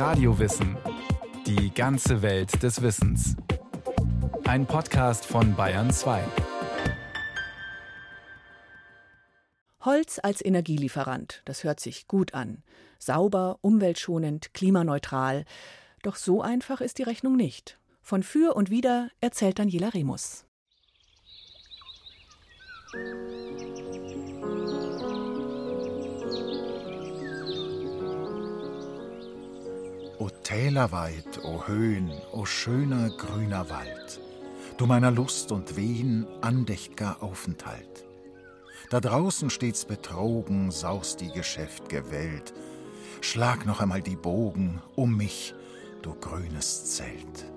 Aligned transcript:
Radiowissen. 0.00 0.78
Die 1.46 1.74
ganze 1.74 2.22
Welt 2.22 2.62
des 2.62 2.80
Wissens. 2.80 3.36
Ein 4.44 4.64
Podcast 4.64 5.26
von 5.26 5.54
Bayern 5.54 5.90
2. 5.92 6.24
Holz 9.82 10.18
als 10.22 10.42
Energielieferant, 10.42 11.42
das 11.44 11.64
hört 11.64 11.80
sich 11.80 12.08
gut 12.08 12.32
an. 12.32 12.62
Sauber, 12.98 13.58
umweltschonend, 13.60 14.54
klimaneutral. 14.54 15.44
Doch 16.02 16.16
so 16.16 16.40
einfach 16.40 16.80
ist 16.80 16.96
die 16.96 17.02
Rechnung 17.02 17.36
nicht. 17.36 17.78
Von 18.00 18.22
für 18.22 18.56
und 18.56 18.70
wider 18.70 19.10
erzählt 19.20 19.58
Daniela 19.58 19.90
Remus. 19.90 20.46
O 30.20 30.28
Täler 30.28 30.92
weit, 30.92 31.42
o 31.44 31.66
Höhen, 31.66 32.12
o 32.30 32.44
schöner 32.44 33.08
grüner 33.08 33.70
Wald, 33.70 34.20
du 34.76 34.84
meiner 34.84 35.10
Lust 35.10 35.50
und 35.50 35.76
Wehen 35.76 36.26
andächt'ger 36.42 37.22
Aufenthalt. 37.22 38.04
Da 38.90 39.00
draußen 39.00 39.48
stets 39.48 39.86
betrogen 39.86 40.72
saust 40.72 41.22
die 41.22 41.30
geschäft'ge 41.30 42.10
Welt, 42.10 42.52
schlag 43.22 43.64
noch 43.64 43.80
einmal 43.80 44.02
die 44.02 44.16
Bogen 44.16 44.82
um 44.94 45.16
mich, 45.16 45.54
du 46.02 46.12
grünes 46.12 46.96
Zelt. 46.96 47.50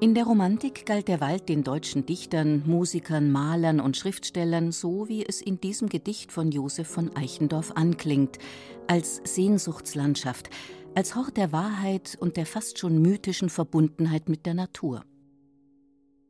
In 0.00 0.14
der 0.14 0.26
Romantik 0.26 0.86
galt 0.86 1.08
der 1.08 1.20
Wald 1.20 1.48
den 1.48 1.64
deutschen 1.64 2.06
Dichtern, 2.06 2.62
Musikern, 2.66 3.32
Malern 3.32 3.80
und 3.80 3.96
Schriftstellern 3.96 4.70
so, 4.70 5.08
wie 5.08 5.26
es 5.26 5.42
in 5.42 5.60
diesem 5.60 5.88
Gedicht 5.88 6.30
von 6.30 6.52
Josef 6.52 6.86
von 6.86 7.16
Eichendorff 7.16 7.72
anklingt, 7.72 8.38
als 8.86 9.20
Sehnsuchtslandschaft, 9.24 10.50
als 10.94 11.16
Hort 11.16 11.36
der 11.36 11.50
Wahrheit 11.50 12.16
und 12.20 12.36
der 12.36 12.46
fast 12.46 12.78
schon 12.78 13.02
mythischen 13.02 13.50
Verbundenheit 13.50 14.28
mit 14.28 14.46
der 14.46 14.54
Natur. 14.54 15.04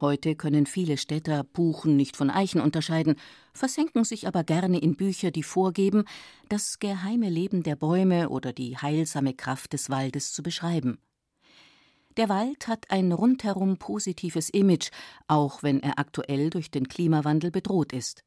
Heute 0.01 0.35
können 0.35 0.65
viele 0.65 0.97
Städter 0.97 1.45
Buchen 1.45 1.95
nicht 1.95 2.17
von 2.17 2.31
Eichen 2.31 2.63
unterscheiden, 2.63 3.17
versenken 3.53 4.05
sich 4.05 4.27
aber 4.27 4.45
gerne 4.45 4.79
in 4.79 4.97
Bücher, 4.97 5.31
die 5.31 5.43
vorgeben, 5.43 6.05
das 6.49 6.79
geheime 6.79 7.29
Leben 7.29 7.63
der 7.65 7.77
Bäume 7.77 8.31
oder 8.31 8.55
die 8.55 8.79
heilsame 8.79 9.35
Kraft 9.35 9.75
des 9.75 9.91
Waldes 9.91 10.33
zu 10.33 10.43
beschreiben. 10.43 10.97
Der 12.19 12.29
Wald 12.29 12.67
hat 12.67 12.91
ein 12.91 13.13
rundherum 13.13 13.77
positives 13.77 14.51
Image, 14.51 14.91
auch 15.29 15.63
wenn 15.63 15.81
er 15.81 16.01
aktuell 16.01 16.51
durch 16.51 16.73
den 16.73 16.89
Klimawandel 16.89 17.53
bedroht 17.53 17.93
ist. 17.93 18.25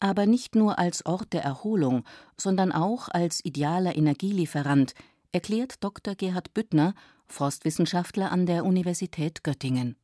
Aber 0.00 0.26
nicht 0.26 0.56
nur 0.56 0.80
als 0.80 1.06
Ort 1.06 1.32
der 1.32 1.44
Erholung, 1.44 2.02
sondern 2.36 2.72
auch 2.72 3.08
als 3.08 3.44
idealer 3.44 3.96
Energielieferant, 3.96 4.94
erklärt 5.30 5.84
Dr. 5.84 6.16
Gerhard 6.16 6.52
Büttner, 6.52 6.94
Forstwissenschaftler 7.28 8.32
an 8.32 8.44
der 8.44 8.64
Universität 8.64 9.44
Göttingen. 9.44 9.94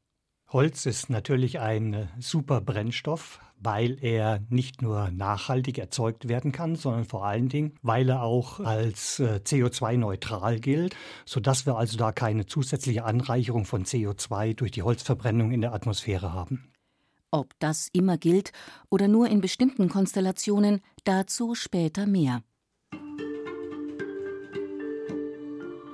Holz 0.50 0.86
ist 0.86 1.10
natürlich 1.10 1.58
ein 1.58 2.08
super 2.20 2.60
Brennstoff, 2.60 3.40
weil 3.62 3.98
er 4.02 4.40
nicht 4.48 4.82
nur 4.82 5.10
nachhaltig 5.10 5.78
erzeugt 5.78 6.28
werden 6.28 6.52
kann, 6.52 6.76
sondern 6.76 7.04
vor 7.04 7.24
allen 7.24 7.48
Dingen, 7.48 7.74
weil 7.82 8.08
er 8.08 8.22
auch 8.22 8.60
als 8.60 9.20
äh, 9.20 9.40
CO2-neutral 9.44 10.60
gilt, 10.60 10.96
sodass 11.24 11.66
wir 11.66 11.76
also 11.76 11.96
da 11.96 12.12
keine 12.12 12.46
zusätzliche 12.46 13.04
Anreicherung 13.04 13.64
von 13.64 13.84
CO2 13.84 14.54
durch 14.54 14.70
die 14.70 14.82
Holzverbrennung 14.82 15.52
in 15.52 15.60
der 15.60 15.74
Atmosphäre 15.74 16.32
haben. 16.32 16.72
Ob 17.30 17.54
das 17.60 17.88
immer 17.92 18.18
gilt 18.18 18.52
oder 18.90 19.08
nur 19.08 19.28
in 19.28 19.40
bestimmten 19.40 19.88
Konstellationen, 19.88 20.80
dazu 21.04 21.54
später 21.54 22.06
mehr. 22.06 22.42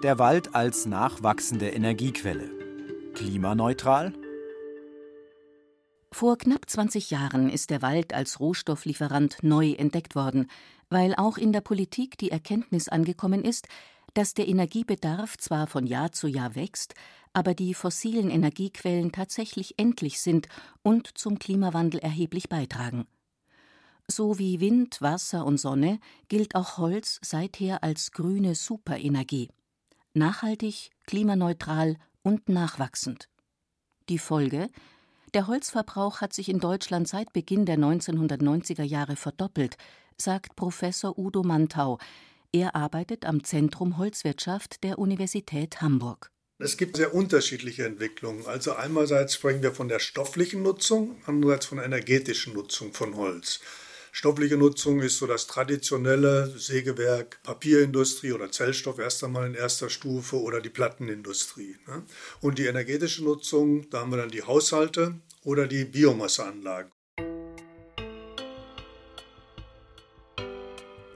Der 0.03 0.19
Wald 0.19 0.55
als 0.55 0.87
nachwachsende 0.87 1.71
Energiequelle. 1.71 2.51
Klimaneutral 3.15 4.13
vor 6.19 6.37
knapp 6.37 6.69
20 6.69 7.13
Jahren 7.13 7.49
ist 7.49 7.71
der 7.71 7.81
Wald 7.81 8.13
als 8.13 8.41
Rohstofflieferant 8.41 9.37
neu 9.43 9.75
entdeckt 9.75 10.17
worden, 10.17 10.51
weil 10.91 11.15
auch 11.15 11.39
in 11.39 11.53
der 11.53 11.61
Politik 11.61 12.19
die 12.19 12.33
Erkenntnis 12.33 12.89
angekommen 12.89 13.45
ist, 13.45 13.69
dass 14.15 14.35
der 14.35 14.49
Energiebedarf 14.49 15.39
zwar 15.39 15.69
von 15.69 15.87
Jahr 15.87 16.11
zu 16.11 16.27
Jahr 16.27 16.57
wächst, 16.57 16.97
aber 17.35 17.55
die 17.55 17.73
fossilen 17.73 18.31
Energiequellen 18.31 19.13
tatsächlich 19.13 19.79
endlich 19.79 20.21
sind 20.21 20.49
und 20.83 21.17
zum 21.17 21.39
Klimawandel 21.39 22.01
erheblich 22.01 22.49
beitragen. 22.49 23.07
So 24.09 24.41
wie 24.41 24.59
Wind, 24.59 25.01
Wasser 25.01 25.47
und 25.47 25.59
Sonne 25.59 26.01
gilt 26.27 26.57
auch 26.57 26.79
Holz 26.79 27.21
seither 27.23 27.85
als 27.85 28.11
grüne 28.11 28.57
Superenergie. 28.57 29.51
Nachhaltig, 30.15 30.91
klimaneutral 31.07 31.95
und 32.25 32.49
nachwachsend. 32.49 33.29
Die 34.09 34.19
Folge 34.19 34.69
der 35.35 35.47
Holzverbrauch 35.47 36.21
hat 36.21 36.33
sich 36.33 36.49
in 36.49 36.59
Deutschland 36.59 37.09
seit 37.09 37.33
Beginn 37.33 37.67
der 37.67 37.79
1990er 37.79 38.83
Jahre 38.83 39.17
verdoppelt, 39.17 39.77
sagt 40.17 40.57
Professor 40.57 41.19
Udo 41.19 41.43
Mantau. 41.43 41.99
Er 42.53 42.75
arbeitet 42.75 43.27
am 43.27 43.45
Zentrum 43.45 43.99
Holzwirtschaft 43.99 44.83
der 44.83 44.99
Universität 44.99 45.81
Hamburg. 45.81 46.31
Es 46.59 46.77
gibt 46.77 46.97
sehr 46.97 47.15
unterschiedliche 47.15 47.85
Entwicklungen. 47.85 48.47
Also 48.47 48.73
einerseits 48.73 49.35
sprechen 49.35 49.63
wir 49.63 49.73
von 49.73 49.89
der 49.89 50.01
stofflichen 50.01 50.63
Nutzung, 50.63 51.17
andererseits 51.27 51.67
von 51.67 51.79
energetischen 51.79 52.55
Nutzung 52.55 52.93
von 52.93 53.15
Holz. 53.17 53.61
Stoffliche 54.19 54.57
Nutzung 54.57 54.99
ist 55.01 55.19
so 55.19 55.29
das 55.29 55.47
traditionelle 55.47 56.49
Sägewerk, 56.59 57.41
Papierindustrie 57.45 58.33
oder 58.33 58.51
Zellstoff 58.51 58.99
erst 58.99 59.23
einmal 59.23 59.47
in 59.47 59.55
erster 59.55 59.91
Stufe 59.91 60.43
oder 60.43 60.61
die 60.61 60.71
Plattenindustrie. 60.71 61.77
Ne? 61.87 62.03
Und 62.41 62.59
die 62.59 62.67
energetische 62.67 63.23
Nutzung, 63.23 63.89
da 63.91 64.01
haben 64.01 64.11
wir 64.11 64.17
dann 64.17 64.31
die 64.31 64.43
Haushalte 64.43 65.15
oder 65.45 65.69
die 65.69 65.85
Biomasseanlagen. 65.85 66.91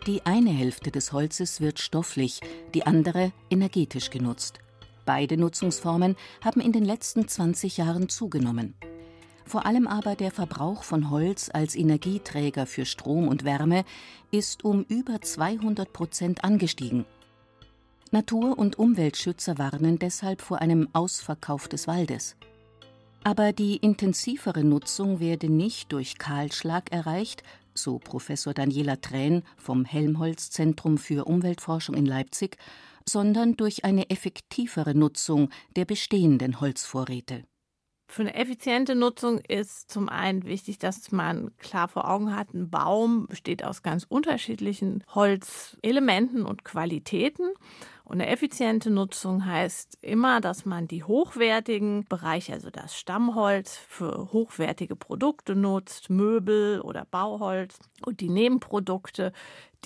Die 0.06 0.24
eine 0.24 0.50
Hälfte 0.50 0.92
des 0.92 1.12
Holzes 1.12 1.60
wird 1.60 1.80
stofflich, 1.80 2.38
die 2.72 2.86
andere 2.86 3.32
energetisch 3.50 4.10
genutzt. 4.10 4.60
Beide 5.04 5.36
Nutzungsformen 5.36 6.14
haben 6.40 6.60
in 6.60 6.70
den 6.70 6.84
letzten 6.84 7.26
20 7.26 7.78
Jahren 7.78 8.08
zugenommen 8.08 8.76
vor 9.52 9.66
allem 9.66 9.86
aber 9.86 10.16
der 10.16 10.30
Verbrauch 10.30 10.82
von 10.82 11.10
Holz 11.10 11.50
als 11.52 11.76
Energieträger 11.76 12.64
für 12.64 12.86
Strom 12.86 13.28
und 13.28 13.44
Wärme 13.44 13.84
ist 14.30 14.64
um 14.64 14.82
über 14.88 15.20
200 15.20 15.92
Prozent 15.92 16.42
angestiegen. 16.42 17.04
Natur- 18.10 18.58
und 18.58 18.78
Umweltschützer 18.78 19.58
warnen 19.58 19.98
deshalb 19.98 20.40
vor 20.40 20.62
einem 20.62 20.88
Ausverkauf 20.94 21.68
des 21.68 21.86
Waldes. 21.86 22.34
Aber 23.24 23.52
die 23.52 23.76
intensivere 23.76 24.64
Nutzung 24.64 25.20
werde 25.20 25.50
nicht 25.50 25.92
durch 25.92 26.16
Kahlschlag 26.16 26.90
erreicht, 26.90 27.42
so 27.74 27.98
Professor 27.98 28.54
Daniela 28.54 29.02
Trähn 29.02 29.42
vom 29.58 29.84
Helmholtz-Zentrum 29.84 30.96
für 30.96 31.26
Umweltforschung 31.26 31.94
in 31.94 32.06
Leipzig, 32.06 32.56
sondern 33.06 33.58
durch 33.58 33.84
eine 33.84 34.08
effektivere 34.08 34.94
Nutzung 34.94 35.50
der 35.76 35.84
bestehenden 35.84 36.58
Holzvorräte. 36.58 37.44
Für 38.12 38.20
eine 38.20 38.34
effiziente 38.34 38.94
Nutzung 38.94 39.38
ist 39.38 39.90
zum 39.90 40.10
einen 40.10 40.44
wichtig, 40.44 40.78
dass 40.78 41.12
man 41.12 41.56
klar 41.56 41.88
vor 41.88 42.10
Augen 42.10 42.36
hat, 42.36 42.52
ein 42.52 42.68
Baum 42.68 43.26
besteht 43.26 43.64
aus 43.64 43.82
ganz 43.82 44.04
unterschiedlichen 44.06 45.02
Holzelementen 45.14 46.44
und 46.44 46.62
Qualitäten. 46.62 47.54
Und 48.04 48.20
eine 48.20 48.26
effiziente 48.26 48.90
Nutzung 48.90 49.46
heißt 49.46 49.96
immer, 50.02 50.42
dass 50.42 50.66
man 50.66 50.88
die 50.88 51.04
hochwertigen 51.04 52.04
Bereiche, 52.06 52.52
also 52.52 52.68
das 52.68 52.98
Stammholz, 52.98 53.78
für 53.78 54.30
hochwertige 54.30 54.94
Produkte 54.94 55.56
nutzt, 55.56 56.10
Möbel 56.10 56.82
oder 56.82 57.06
Bauholz 57.06 57.78
und 58.04 58.20
die 58.20 58.28
Nebenprodukte, 58.28 59.32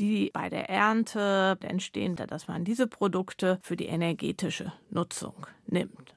die 0.00 0.32
bei 0.34 0.48
der 0.48 0.69
Ernte 0.69 1.58
entstehen, 1.61 2.17
dass 2.17 2.49
man 2.49 2.64
diese 2.64 2.88
Produkte 2.88 3.61
für 3.62 3.76
die 3.76 3.87
energetische 3.87 4.73
Nutzung 4.90 5.46
nimmt. 5.69 6.15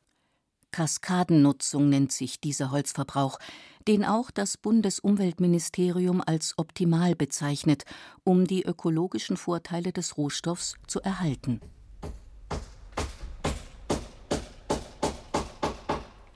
Kaskadennutzung 0.72 1.90
nennt 1.90 2.12
sich 2.12 2.40
dieser 2.40 2.72
Holzverbrauch, 2.72 3.40
den 3.88 4.06
auch 4.06 4.32
das 4.32 4.58
Bundesumweltministerium 4.58 6.22
als 6.26 6.54
optimal 6.58 7.16
bezeichnet, 7.16 7.86
um 8.24 8.46
die 8.46 8.64
ökologischen 8.64 9.38
Vorteile 9.38 9.92
des 9.92 10.18
Rohstoffs 10.18 10.76
zu 10.88 11.02
erhalten. 11.02 11.60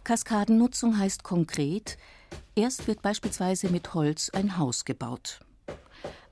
Kaskadennutzung 0.04 0.98
heißt 0.98 1.24
konkret, 1.24 1.98
erst 2.56 2.88
wird 2.88 3.02
beispielsweise 3.02 3.70
mit 3.70 3.94
Holz 3.94 4.30
ein 4.32 4.58
Haus 4.58 4.84
gebaut. 4.84 5.40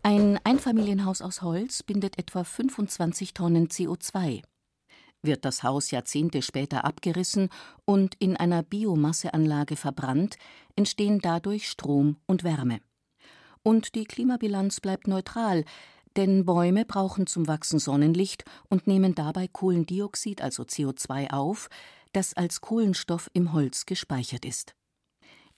Ein 0.04 0.40
Einfamilienhaus 0.44 1.22
aus 1.22 1.42
Holz 1.42 1.84
bindet 1.84 2.18
etwa 2.18 2.44
25 2.44 3.34
Tonnen 3.34 3.68
CO2 3.68 4.42
wird 5.24 5.46
das 5.46 5.64
Haus 5.64 5.92
Jahrzehnte 5.92 6.42
später 6.42 6.86
abgerissen 6.86 7.50
und 7.86 8.16
in 8.20 8.38
einer 8.38 8.64
Biomasseanlage 8.64 9.76
verbrannt, 9.76 10.38
entstehen 10.76 11.20
dadurch 11.20 11.70
Strom 11.70 12.18
und 12.26 12.44
Wärme. 12.44 12.80
Und 13.64 13.96
die 13.96 14.06
Klimabilanz 14.06 14.80
bleibt 14.80 15.08
neutral, 15.08 15.64
Denn 16.18 16.44
Bäume 16.46 16.84
brauchen 16.84 17.26
zum 17.26 17.48
Wachsen 17.48 17.80
Sonnenlicht 17.80 18.44
und 18.68 18.86
nehmen 18.86 19.16
dabei 19.16 19.48
Kohlendioxid, 19.48 20.42
also 20.42 20.64
CO2, 20.64 21.32
auf, 21.32 21.70
das 22.12 22.34
als 22.34 22.60
Kohlenstoff 22.60 23.30
im 23.34 23.54
Holz 23.54 23.86
gespeichert 23.86 24.44
ist. 24.44 24.76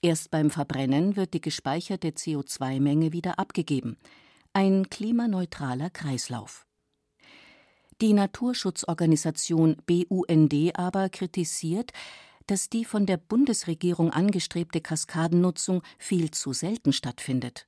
Erst 0.04 0.30
beim 0.30 0.52
Verbrennen 0.52 1.16
wird 1.16 1.34
die 1.34 1.42
gespeicherte 1.42 2.10
CO2-Menge 2.10 3.14
wieder 3.14 3.40
abgegeben. 3.40 3.98
Ein 4.52 4.90
klimaneutraler 4.90 5.90
Kreislauf. 5.90 6.68
Die 8.04 8.12
Naturschutzorganisation 8.12 9.78
BUND 9.86 10.78
aber 10.78 11.08
kritisiert, 11.08 11.94
dass 12.48 12.68
die 12.68 12.84
von 12.84 13.06
der 13.06 13.16
Bundesregierung 13.16 14.12
angestrebte 14.12 14.82
Kaskadennutzung 14.82 15.82
viel 15.98 16.30
zu 16.32 16.52
selten 16.52 16.92
stattfindet 16.92 17.66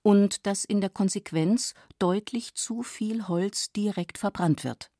und 0.00 0.46
dass 0.46 0.64
in 0.64 0.80
der 0.80 0.88
Konsequenz 0.88 1.74
deutlich 1.98 2.54
zu 2.54 2.82
viel 2.82 3.28
Holz 3.28 3.70
direkt 3.70 4.16
verbrannt 4.16 4.64
wird. 4.64 4.90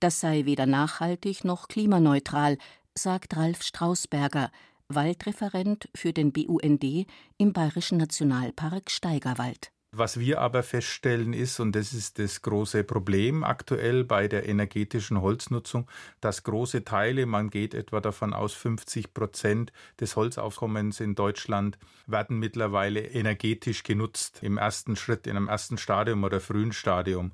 Das 0.00 0.18
sei 0.18 0.46
weder 0.46 0.66
nachhaltig 0.66 1.44
noch 1.44 1.68
klimaneutral, 1.68 2.58
sagt 2.98 3.36
Ralf 3.36 3.62
Strausberger, 3.62 4.50
Waldreferent 4.88 5.88
für 5.94 6.12
den 6.12 6.32
BUND 6.32 7.06
im 7.38 7.52
Bayerischen 7.52 7.98
Nationalpark 7.98 8.90
Steigerwald. 8.90 9.71
Was 9.94 10.18
wir 10.18 10.40
aber 10.40 10.62
feststellen 10.62 11.34
ist, 11.34 11.60
und 11.60 11.76
das 11.76 11.92
ist 11.92 12.18
das 12.18 12.40
große 12.40 12.82
Problem 12.82 13.44
aktuell 13.44 14.04
bei 14.04 14.26
der 14.26 14.48
energetischen 14.48 15.20
Holznutzung, 15.20 15.86
dass 16.22 16.44
große 16.44 16.84
Teile, 16.84 17.26
man 17.26 17.50
geht 17.50 17.74
etwa 17.74 18.00
davon 18.00 18.32
aus, 18.32 18.54
50 18.54 19.12
Prozent 19.12 19.70
des 20.00 20.16
Holzaufkommens 20.16 21.00
in 21.00 21.14
Deutschland 21.14 21.78
werden 22.06 22.38
mittlerweile 22.38 23.00
energetisch 23.00 23.82
genutzt, 23.82 24.38
im 24.42 24.56
ersten 24.56 24.96
Schritt, 24.96 25.26
in 25.26 25.36
einem 25.36 25.48
ersten 25.48 25.76
Stadium 25.76 26.24
oder 26.24 26.40
frühen 26.40 26.72
Stadium. 26.72 27.32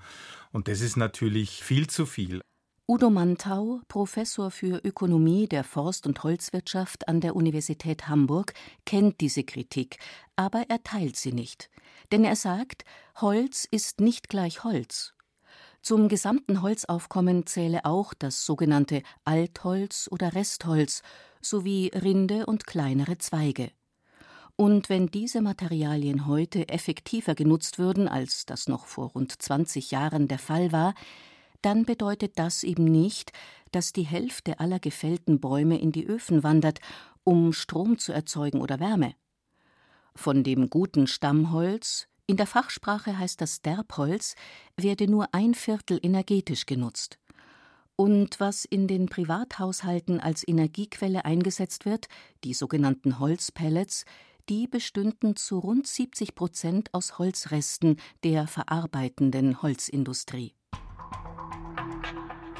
Und 0.50 0.66
das 0.66 0.80
ist 0.80 0.96
natürlich 0.96 1.62
viel 1.62 1.86
zu 1.86 2.06
viel. 2.06 2.40
Udo 2.90 3.10
Mantau, 3.10 3.82
Professor 3.86 4.50
für 4.50 4.80
Ökonomie 4.82 5.46
der 5.46 5.62
Forst- 5.62 6.06
und 6.06 6.22
Holzwirtschaft 6.22 7.06
an 7.06 7.20
der 7.20 7.36
Universität 7.36 8.08
Hamburg, 8.08 8.54
kennt 8.86 9.20
diese 9.20 9.44
Kritik, 9.44 9.98
aber 10.36 10.64
er 10.70 10.82
teilt 10.82 11.16
sie 11.16 11.34
nicht. 11.34 11.68
Denn 12.12 12.24
er 12.24 12.34
sagt, 12.34 12.86
Holz 13.20 13.68
ist 13.70 14.00
nicht 14.00 14.30
gleich 14.30 14.64
Holz. 14.64 15.12
Zum 15.82 16.08
gesamten 16.08 16.62
Holzaufkommen 16.62 17.44
zähle 17.44 17.84
auch 17.84 18.14
das 18.14 18.46
sogenannte 18.46 19.02
Altholz 19.22 20.08
oder 20.10 20.34
Restholz 20.34 21.02
sowie 21.42 21.88
Rinde 21.88 22.46
und 22.46 22.66
kleinere 22.66 23.18
Zweige. 23.18 23.70
Und 24.56 24.88
wenn 24.88 25.08
diese 25.08 25.42
Materialien 25.42 26.26
heute 26.26 26.70
effektiver 26.70 27.34
genutzt 27.34 27.78
würden, 27.78 28.08
als 28.08 28.46
das 28.46 28.66
noch 28.66 28.86
vor 28.86 29.10
rund 29.10 29.42
20 29.42 29.90
Jahren 29.90 30.26
der 30.26 30.38
Fall 30.38 30.72
war, 30.72 30.94
dann 31.62 31.84
bedeutet 31.84 32.38
das 32.38 32.62
eben 32.62 32.84
nicht, 32.84 33.32
dass 33.72 33.92
die 33.92 34.04
Hälfte 34.04 34.60
aller 34.60 34.78
gefällten 34.78 35.40
Bäume 35.40 35.78
in 35.78 35.92
die 35.92 36.06
Öfen 36.06 36.42
wandert, 36.42 36.80
um 37.24 37.52
Strom 37.52 37.98
zu 37.98 38.12
erzeugen 38.12 38.60
oder 38.60 38.80
Wärme. 38.80 39.14
Von 40.14 40.42
dem 40.42 40.70
guten 40.70 41.06
Stammholz, 41.06 42.08
in 42.26 42.36
der 42.36 42.46
Fachsprache 42.46 43.18
heißt 43.18 43.40
das 43.40 43.62
Derbholz, 43.62 44.34
werde 44.76 45.08
nur 45.08 45.32
ein 45.32 45.54
Viertel 45.54 45.98
energetisch 46.02 46.66
genutzt. 46.66 47.18
Und 47.96 48.38
was 48.38 48.64
in 48.64 48.86
den 48.86 49.06
Privathaushalten 49.06 50.20
als 50.20 50.46
Energiequelle 50.46 51.24
eingesetzt 51.24 51.84
wird, 51.84 52.06
die 52.44 52.54
sogenannten 52.54 53.18
Holzpellets, 53.18 54.04
die 54.48 54.66
bestünden 54.66 55.36
zu 55.36 55.58
rund 55.58 55.86
70 55.86 56.34
Prozent 56.34 56.94
aus 56.94 57.18
Holzresten 57.18 57.96
der 58.24 58.46
verarbeitenden 58.46 59.62
Holzindustrie. 59.62 60.54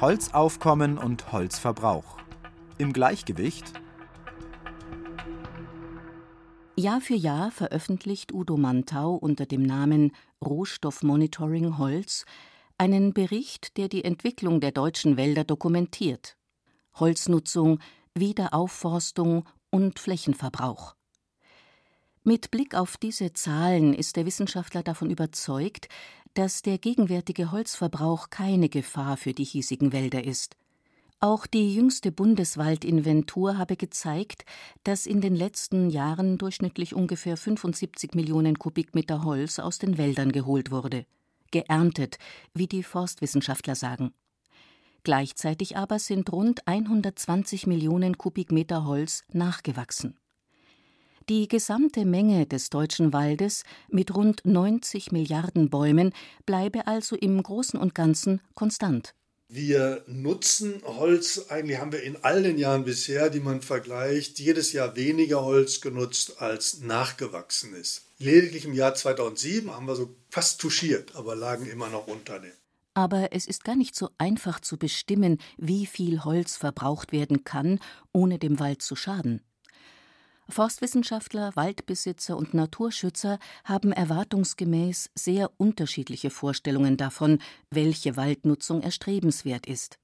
Holzaufkommen 0.01 0.97
und 0.97 1.33
Holzverbrauch. 1.33 2.15
Im 2.77 2.93
Gleichgewicht? 2.93 3.73
Jahr 6.77 7.01
für 7.01 7.15
Jahr 7.15 7.51
veröffentlicht 7.51 8.31
Udo 8.31 8.55
Mantau 8.55 9.15
unter 9.15 9.45
dem 9.45 9.61
Namen 9.61 10.13
Rohstoffmonitoring 10.41 11.77
Holz 11.77 12.23
einen 12.77 13.13
Bericht, 13.13 13.75
der 13.75 13.89
die 13.89 14.05
Entwicklung 14.05 14.61
der 14.61 14.71
deutschen 14.71 15.17
Wälder 15.17 15.43
dokumentiert. 15.43 16.37
Holznutzung, 16.95 17.79
Wiederaufforstung 18.15 19.43
und 19.69 19.99
Flächenverbrauch. 19.99 20.95
Mit 22.23 22.51
Blick 22.51 22.75
auf 22.75 22.95
diese 22.97 23.33
Zahlen 23.33 23.93
ist 23.93 24.15
der 24.15 24.25
Wissenschaftler 24.25 24.83
davon 24.83 25.09
überzeugt, 25.09 25.87
dass 26.33 26.61
der 26.61 26.77
gegenwärtige 26.77 27.51
Holzverbrauch 27.51 28.29
keine 28.29 28.69
Gefahr 28.69 29.17
für 29.17 29.33
die 29.33 29.43
hiesigen 29.43 29.93
Wälder 29.93 30.23
ist. 30.23 30.55
Auch 31.21 31.47
die 31.47 31.73
jüngste 31.75 32.13
Bundeswaldinventur 32.13 33.57
habe 33.57 33.75
gezeigt, 33.75 34.45
dass 34.85 35.05
in 35.05 35.19
den 35.19 35.35
letzten 35.35 35.89
Jahren 35.89 36.37
durchschnittlich 36.37 36.95
ungefähr 36.95 37.35
75 37.35 38.13
Millionen 38.13 38.57
Kubikmeter 38.57 39.23
Holz 39.23 39.59
aus 39.59 39.79
den 39.79 39.97
Wäldern 39.97 40.31
geholt 40.31 40.71
wurde. 40.71 41.05
Geerntet, 41.51 42.19
wie 42.53 42.67
die 42.67 42.83
Forstwissenschaftler 42.83 43.75
sagen. 43.75 44.13
Gleichzeitig 45.03 45.77
aber 45.77 45.99
sind 45.99 46.31
rund 46.31 46.67
120 46.67 47.67
Millionen 47.67 48.17
Kubikmeter 48.17 48.85
Holz 48.85 49.23
nachgewachsen. 49.31 50.18
Die 51.29 51.47
gesamte 51.47 52.05
Menge 52.05 52.47
des 52.47 52.71
deutschen 52.71 53.13
Waldes 53.13 53.63
mit 53.87 54.15
rund 54.15 54.41
90 54.45 55.11
Milliarden 55.11 55.69
Bäumen 55.69 56.11
bleibe 56.47 56.87
also 56.87 57.15
im 57.15 57.43
Großen 57.43 57.79
und 57.79 57.93
Ganzen 57.93 58.41
konstant. 58.55 59.13
Wir 59.47 60.03
nutzen 60.07 60.81
Holz, 60.83 61.45
eigentlich 61.49 61.77
haben 61.77 61.91
wir 61.91 62.01
in 62.01 62.17
all 62.23 62.41
den 62.41 62.57
Jahren 62.57 62.83
bisher, 62.83 63.29
die 63.29 63.41
man 63.41 63.61
vergleicht, 63.61 64.39
jedes 64.39 64.73
Jahr 64.73 64.95
weniger 64.95 65.45
Holz 65.45 65.81
genutzt, 65.81 66.41
als 66.41 66.79
nachgewachsen 66.79 67.75
ist. 67.75 68.07
Lediglich 68.17 68.65
im 68.65 68.73
Jahr 68.73 68.95
2007 68.95 69.69
haben 69.69 69.85
wir 69.85 69.95
so 69.95 70.15
fast 70.31 70.59
touchiert, 70.59 71.15
aber 71.15 71.35
lagen 71.35 71.67
immer 71.67 71.89
noch 71.89 72.07
unter 72.07 72.39
dem. 72.39 72.53
Aber 72.95 73.33
es 73.33 73.45
ist 73.45 73.63
gar 73.63 73.75
nicht 73.75 73.95
so 73.95 74.09
einfach 74.17 74.61
zu 74.61 74.77
bestimmen, 74.77 75.37
wie 75.57 75.85
viel 75.85 76.23
Holz 76.23 76.57
verbraucht 76.57 77.11
werden 77.11 77.43
kann, 77.43 77.79
ohne 78.13 78.39
dem 78.39 78.59
Wald 78.59 78.81
zu 78.81 78.95
schaden. 78.95 79.41
Forstwissenschaftler, 80.49 81.55
Waldbesitzer 81.55 82.35
und 82.35 82.53
Naturschützer 82.53 83.39
haben 83.63 83.91
erwartungsgemäß 83.91 85.11
sehr 85.15 85.51
unterschiedliche 85.57 86.29
Vorstellungen 86.29 86.97
davon, 86.97 87.39
welche 87.69 88.17
Waldnutzung 88.17 88.81
erstrebenswert 88.81 89.65
ist. 89.67 89.97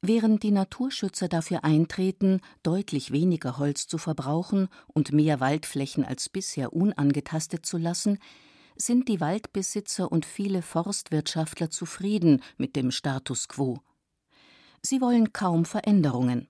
Während 0.00 0.44
die 0.44 0.52
Naturschützer 0.52 1.28
dafür 1.28 1.64
eintreten, 1.64 2.40
deutlich 2.62 3.10
weniger 3.10 3.58
Holz 3.58 3.88
zu 3.88 3.98
verbrauchen 3.98 4.68
und 4.86 5.12
mehr 5.12 5.40
Waldflächen 5.40 6.04
als 6.04 6.28
bisher 6.28 6.72
unangetastet 6.72 7.66
zu 7.66 7.78
lassen, 7.78 8.18
sind 8.76 9.08
die 9.08 9.20
Waldbesitzer 9.20 10.10
und 10.10 10.24
viele 10.24 10.62
Forstwirtschaftler 10.62 11.70
zufrieden 11.70 12.42
mit 12.56 12.76
dem 12.76 12.92
Status 12.92 13.48
quo. 13.48 13.80
Sie 14.82 15.00
wollen 15.00 15.32
kaum 15.32 15.64
Veränderungen. 15.64 16.48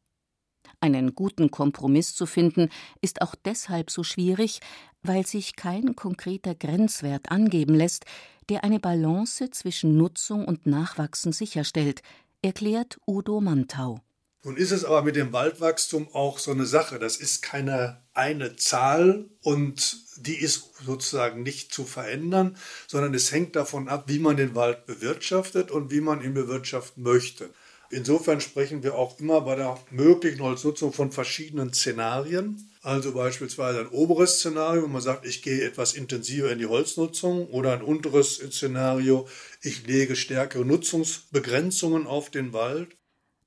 Einen 0.80 1.14
guten 1.14 1.50
Kompromiss 1.50 2.14
zu 2.14 2.26
finden, 2.26 2.68
ist 3.00 3.20
auch 3.20 3.34
deshalb 3.34 3.90
so 3.90 4.04
schwierig, 4.04 4.60
weil 5.02 5.26
sich 5.26 5.56
kein 5.56 5.96
konkreter 5.96 6.54
Grenzwert 6.54 7.30
angeben 7.30 7.74
lässt, 7.74 8.04
der 8.48 8.64
eine 8.64 8.78
Balance 8.78 9.50
zwischen 9.50 9.96
Nutzung 9.96 10.44
und 10.44 10.66
Nachwachsen 10.66 11.32
sicherstellt, 11.32 12.02
erklärt 12.42 12.98
Udo 13.06 13.40
Mantau. 13.40 14.00
Nun 14.44 14.56
ist 14.56 14.70
es 14.70 14.84
aber 14.84 15.02
mit 15.02 15.16
dem 15.16 15.32
Waldwachstum 15.32 16.08
auch 16.12 16.38
so 16.38 16.52
eine 16.52 16.64
Sache. 16.64 16.98
Das 17.00 17.16
ist 17.16 17.42
keine 17.42 18.00
eine 18.14 18.56
Zahl 18.56 19.28
und 19.42 19.96
die 20.16 20.36
ist 20.36 20.70
sozusagen 20.84 21.42
nicht 21.42 21.72
zu 21.72 21.84
verändern, 21.84 22.56
sondern 22.86 23.14
es 23.14 23.30
hängt 23.30 23.56
davon 23.56 23.88
ab, 23.88 24.04
wie 24.06 24.18
man 24.18 24.36
den 24.36 24.54
Wald 24.54 24.86
bewirtschaftet 24.86 25.70
und 25.70 25.90
wie 25.90 26.00
man 26.00 26.22
ihn 26.22 26.34
bewirtschaften 26.34 27.02
möchte. 27.02 27.50
Insofern 27.90 28.40
sprechen 28.40 28.82
wir 28.82 28.96
auch 28.96 29.18
immer 29.18 29.40
bei 29.40 29.56
der 29.56 29.78
möglichen 29.90 30.42
Holznutzung 30.42 30.92
von 30.92 31.10
verschiedenen 31.10 31.72
Szenarien. 31.72 32.70
Also 32.82 33.12
beispielsweise 33.12 33.80
ein 33.80 33.88
oberes 33.88 34.38
Szenario, 34.38 34.86
man 34.88 35.00
sagt, 35.00 35.26
ich 35.26 35.42
gehe 35.42 35.64
etwas 35.64 35.94
intensiver 35.94 36.52
in 36.52 36.58
die 36.58 36.66
Holznutzung 36.66 37.46
oder 37.48 37.72
ein 37.72 37.82
unteres 37.82 38.36
Szenario, 38.36 39.26
ich 39.62 39.86
lege 39.86 40.16
stärkere 40.16 40.64
Nutzungsbegrenzungen 40.64 42.06
auf 42.06 42.30
den 42.30 42.52
Wald. 42.52 42.94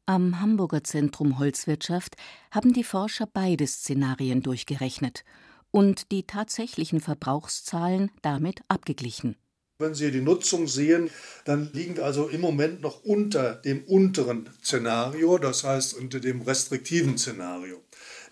Am 0.08 0.42
Hamburger 0.42 0.84
Zentrum 0.84 1.38
Holzwirtschaft 1.38 2.16
haben 2.50 2.74
die 2.74 2.84
Forscher 2.84 3.30
beide 3.32 3.68
Szenarien 3.68 4.42
durchgerechnet 4.42 5.24
und 5.70 6.12
die 6.12 6.24
tatsächlichen 6.24 7.00
Verbrauchszahlen 7.00 8.12
damit 8.22 8.62
abgeglichen. 8.68 9.38
Wenn 9.82 9.96
Sie 9.96 10.12
die 10.12 10.22
Nutzung 10.22 10.68
sehen, 10.68 11.10
dann 11.46 11.70
liegen 11.74 11.98
wir 11.98 12.06
also 12.06 12.28
im 12.28 12.42
Moment 12.42 12.82
noch 12.82 13.04
unter 13.04 13.56
dem 13.56 13.84
unteren 13.84 14.50
Szenario, 14.64 15.38
das 15.38 15.64
heißt 15.64 15.96
unter 15.96 16.20
dem 16.20 16.42
restriktiven 16.42 17.18
Szenario. 17.18 17.82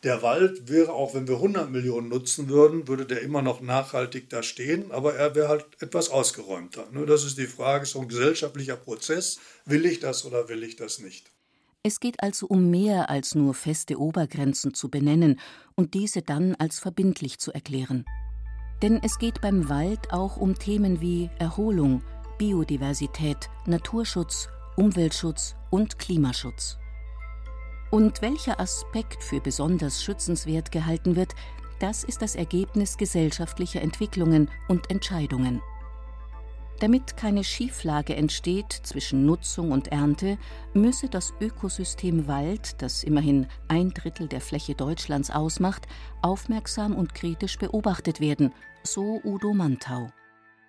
Der 0.03 0.21
Wald 0.21 0.69
wäre, 0.69 0.93
auch 0.93 1.13
wenn 1.13 1.27
wir 1.27 1.35
100 1.35 1.69
Millionen 1.69 2.07
nutzen 2.07 2.47
würden, 2.47 2.87
würde 2.87 3.05
der 3.05 3.21
immer 3.21 3.41
noch 3.41 3.59
nachhaltig 3.59 4.29
da 4.29 4.43
stehen, 4.43 4.91
aber 4.91 5.15
er 5.15 5.35
wäre 5.35 5.49
halt 5.49 5.65
etwas 5.81 6.09
ausgeräumter. 6.09 6.87
Das 7.05 7.25
ist 7.25 7.37
die 7.37 7.47
Frage, 7.47 7.85
so 7.85 7.99
ein 7.99 8.07
gesellschaftlicher 8.07 8.77
Prozess. 8.77 9.39
Will 9.65 9.85
ich 9.85 9.99
das 9.99 10.23
oder 10.23 10.47
will 10.47 10.63
ich 10.63 10.77
das 10.77 10.99
nicht? 10.99 11.31
Es 11.83 11.99
geht 11.99 12.21
also 12.21 12.45
um 12.47 12.69
mehr 12.69 13.09
als 13.09 13.35
nur 13.35 13.53
feste 13.53 13.99
Obergrenzen 13.99 14.73
zu 14.73 14.89
benennen 14.89 15.39
und 15.75 15.93
diese 15.93 16.21
dann 16.21 16.55
als 16.55 16.79
verbindlich 16.79 17.39
zu 17.39 17.51
erklären. 17.51 18.05
Denn 18.81 18.99
es 19.03 19.19
geht 19.19 19.41
beim 19.41 19.67
Wald 19.69 20.13
auch 20.13 20.37
um 20.37 20.57
Themen 20.57 21.01
wie 21.01 21.29
Erholung, 21.37 22.01
Biodiversität, 22.37 23.49
Naturschutz, 23.65 24.49
Umweltschutz 24.77 25.55
und 25.69 25.99
Klimaschutz. 25.99 26.77
Und 27.91 28.21
welcher 28.21 28.59
Aspekt 28.59 29.23
für 29.23 29.41
besonders 29.41 30.03
schützenswert 30.03 30.71
gehalten 30.71 31.15
wird, 31.15 31.35
das 31.79 32.03
ist 32.03 32.21
das 32.21 32.35
Ergebnis 32.35 32.97
gesellschaftlicher 32.97 33.81
Entwicklungen 33.81 34.49
und 34.67 34.89
Entscheidungen. 34.91 35.61
Damit 36.79 37.17
keine 37.17 37.43
Schieflage 37.43 38.15
entsteht 38.15 38.71
zwischen 38.83 39.25
Nutzung 39.25 39.71
und 39.73 39.89
Ernte, 39.89 40.37
müsse 40.73 41.09
das 41.09 41.33
Ökosystem 41.41 42.27
Wald, 42.27 42.81
das 42.81 43.03
immerhin 43.03 43.47
ein 43.67 43.89
Drittel 43.89 44.29
der 44.29 44.39
Fläche 44.39 44.75
Deutschlands 44.75 45.29
ausmacht, 45.29 45.87
aufmerksam 46.21 46.95
und 46.95 47.13
kritisch 47.13 47.57
beobachtet 47.57 48.21
werden, 48.21 48.53
so 48.83 49.19
Udo 49.25 49.53
Mantau. 49.53 50.09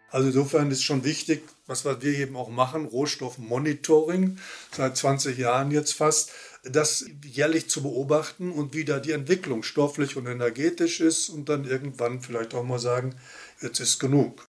Also 0.09 0.27
insofern 0.27 0.73
ist 0.73 0.83
schon 0.83 1.05
wichtig, 1.05 1.45
was 1.67 1.85
wir 1.85 2.03
eben 2.03 2.35
auch 2.35 2.49
machen, 2.49 2.87
Rohstoffmonitoring, 2.87 4.39
seit 4.73 4.97
20 4.97 5.39
Jahren 5.39 5.71
jetzt 5.71 5.93
fast, 5.93 6.33
das 6.65 7.07
jährlich 7.25 7.71
zu 7.71 7.83
beobachten 7.83 8.51
und 8.51 8.75
wie 8.75 8.85
da 8.85 8.99
die 8.99 9.13
Entwicklung 9.13 9.63
stofflich 9.63 10.17
und 10.17 10.27
energetisch 10.27 11.01
ist 11.01 11.29
und 11.29 11.49
dann 11.49 11.65
irgendwann 11.65 12.21
vielleicht 12.21 12.55
auch 12.55 12.65
mal 12.65 12.81
sagen, 12.81 13.15
jetzt 13.63 13.79
ist 13.79 14.01
genug. 14.01 14.50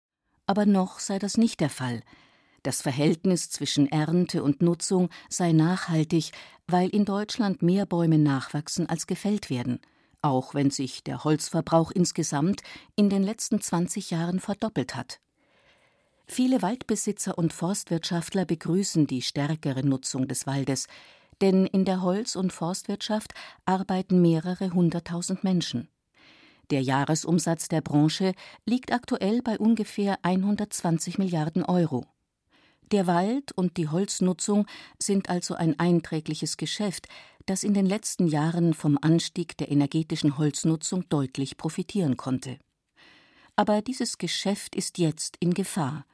Aber 0.51 0.65
noch 0.65 0.99
sei 0.99 1.17
das 1.17 1.37
nicht 1.37 1.61
der 1.61 1.69
Fall. 1.69 2.01
Das 2.61 2.81
Verhältnis 2.81 3.49
zwischen 3.49 3.89
Ernte 3.89 4.43
und 4.43 4.61
Nutzung 4.61 5.07
sei 5.29 5.53
nachhaltig, 5.53 6.31
weil 6.67 6.89
in 6.89 7.05
Deutschland 7.05 7.61
mehr 7.61 7.85
Bäume 7.85 8.17
nachwachsen 8.17 8.89
als 8.89 9.07
gefällt 9.07 9.49
werden, 9.49 9.79
auch 10.21 10.53
wenn 10.53 10.69
sich 10.69 11.05
der 11.05 11.23
Holzverbrauch 11.23 11.91
insgesamt 11.91 12.63
in 12.97 13.09
den 13.09 13.23
letzten 13.23 13.61
20 13.61 14.11
Jahren 14.11 14.41
verdoppelt 14.41 14.93
hat. 14.93 15.21
Viele 16.27 16.61
Waldbesitzer 16.61 17.37
und 17.37 17.53
Forstwirtschaftler 17.53 18.43
begrüßen 18.43 19.07
die 19.07 19.21
stärkere 19.21 19.85
Nutzung 19.85 20.27
des 20.27 20.47
Waldes, 20.47 20.87
denn 21.39 21.65
in 21.65 21.85
der 21.85 22.01
Holz- 22.01 22.35
und 22.35 22.51
Forstwirtschaft 22.51 23.33
arbeiten 23.63 24.21
mehrere 24.21 24.71
hunderttausend 24.71 25.45
Menschen. 25.45 25.87
Der 26.71 26.81
Jahresumsatz 26.81 27.67
der 27.67 27.81
Branche 27.81 28.33
liegt 28.65 28.93
aktuell 28.93 29.41
bei 29.41 29.59
ungefähr 29.59 30.17
120 30.23 31.17
Milliarden 31.17 31.63
Euro. 31.63 32.05
Der 32.91 33.07
Wald 33.07 33.51
und 33.51 33.75
die 33.75 33.89
Holznutzung 33.89 34.65
sind 34.97 35.29
also 35.29 35.53
ein 35.55 35.77
einträgliches 35.79 36.55
Geschäft, 36.55 37.09
das 37.45 37.63
in 37.63 37.73
den 37.73 37.85
letzten 37.85 38.27
Jahren 38.27 38.73
vom 38.73 38.97
Anstieg 39.01 39.57
der 39.57 39.69
energetischen 39.69 40.37
Holznutzung 40.37 41.07
deutlich 41.09 41.57
profitieren 41.57 42.15
konnte. 42.15 42.57
Aber 43.57 43.81
dieses 43.81 44.17
Geschäft 44.17 44.75
ist 44.75 44.97
jetzt 44.97 45.35
in 45.41 45.53
Gefahr 45.53 46.05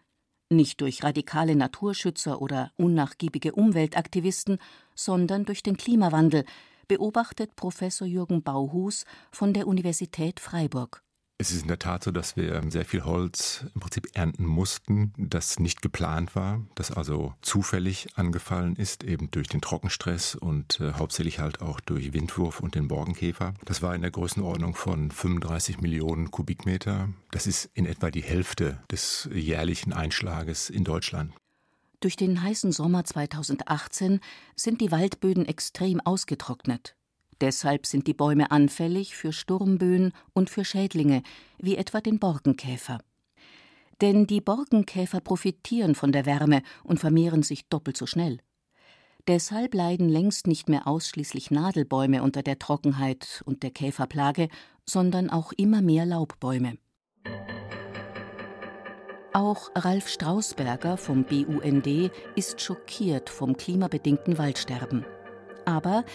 nicht 0.49 0.81
durch 0.81 1.03
radikale 1.03 1.55
Naturschützer 1.55 2.41
oder 2.41 2.71
unnachgiebige 2.77 3.51
Umweltaktivisten, 3.53 4.59
sondern 4.95 5.45
durch 5.45 5.61
den 5.61 5.77
Klimawandel, 5.77 6.45
beobachtet 6.87 7.55
Professor 7.55 8.07
Jürgen 8.07 8.43
Bauhus 8.43 9.05
von 9.31 9.53
der 9.53 9.67
Universität 9.67 10.39
Freiburg. 10.39 11.03
Es 11.39 11.51
ist 11.51 11.61
in 11.61 11.67
der 11.67 11.77
Tat 11.77 12.03
so, 12.03 12.09
dass 12.09 12.35
wir 12.35 12.63
sehr 12.69 12.83
viel 12.83 13.03
Holz 13.03 13.63
im 13.75 13.79
Prinzip 13.79 14.07
ernten 14.15 14.43
mussten, 14.43 15.13
das 15.17 15.59
nicht 15.59 15.83
geplant 15.83 16.35
war, 16.35 16.65
das 16.73 16.89
also 16.89 17.35
zufällig 17.43 18.07
angefallen 18.15 18.75
ist, 18.75 19.03
eben 19.03 19.29
durch 19.29 19.47
den 19.47 19.61
Trockenstress 19.61 20.33
und 20.33 20.79
äh, 20.79 20.93
hauptsächlich 20.93 21.37
halt 21.37 21.61
auch 21.61 21.79
durch 21.79 22.13
Windwurf 22.13 22.59
und 22.59 22.73
den 22.73 22.87
Borkenkäfer. 22.87 23.53
Das 23.65 23.83
war 23.83 23.93
in 23.93 24.01
der 24.01 24.09
Größenordnung 24.09 24.73
von 24.73 25.11
35 25.11 25.79
Millionen 25.79 26.31
Kubikmeter. 26.31 27.09
Das 27.29 27.45
ist 27.45 27.69
in 27.75 27.85
etwa 27.85 28.09
die 28.09 28.23
Hälfte 28.23 28.79
des 28.91 29.29
jährlichen 29.31 29.93
Einschlages 29.93 30.71
in 30.71 30.85
Deutschland. 30.85 31.33
Durch 31.99 32.15
den 32.15 32.43
heißen 32.43 32.71
Sommer 32.71 33.03
2018 33.03 34.19
sind 34.55 34.81
die 34.81 34.91
Waldböden 34.91 35.45
extrem 35.45 35.99
ausgetrocknet. 35.99 36.95
Deshalb 37.41 37.85
sind 37.85 38.07
die 38.07 38.13
Bäume 38.13 38.51
anfällig 38.51 39.15
für 39.15 39.33
Sturmböen 39.33 40.11
und 40.33 40.49
für 40.49 40.63
Schädlinge, 40.63 41.23
wie 41.59 41.75
etwa 41.75 42.01
den 42.01 42.19
Borkenkäfer. 42.19 42.99
Denn 44.01 44.27
die 44.27 44.41
Borkenkäfer 44.41 45.21
profitieren 45.21 45.95
von 45.95 46.11
der 46.11 46.25
Wärme 46.25 46.61
und 46.83 46.99
vermehren 46.99 47.41
sich 47.41 47.67
doppelt 47.67 47.97
so 47.97 48.05
schnell. 48.05 48.39
Deshalb 49.27 49.73
leiden 49.73 50.07
längst 50.07 50.47
nicht 50.47 50.69
mehr 50.69 50.87
ausschließlich 50.87 51.51
Nadelbäume 51.51 52.23
unter 52.23 52.43
der 52.43 52.59
Trockenheit 52.59 53.41
und 53.45 53.63
der 53.63 53.71
Käferplage, 53.71 54.49
sondern 54.85 55.29
auch 55.29 55.51
immer 55.51 55.81
mehr 55.81 56.05
Laubbäume. 56.05 56.77
Auch 59.33 59.69
Ralf 59.75 60.07
Strausberger 60.07 60.97
vom 60.97 61.23
BUND 61.23 62.11
ist 62.35 62.61
schockiert 62.61 63.29
vom 63.29 63.57
klimabedingten 63.57 64.37
Waldsterben. 64.37 65.05
Aber 65.65 66.05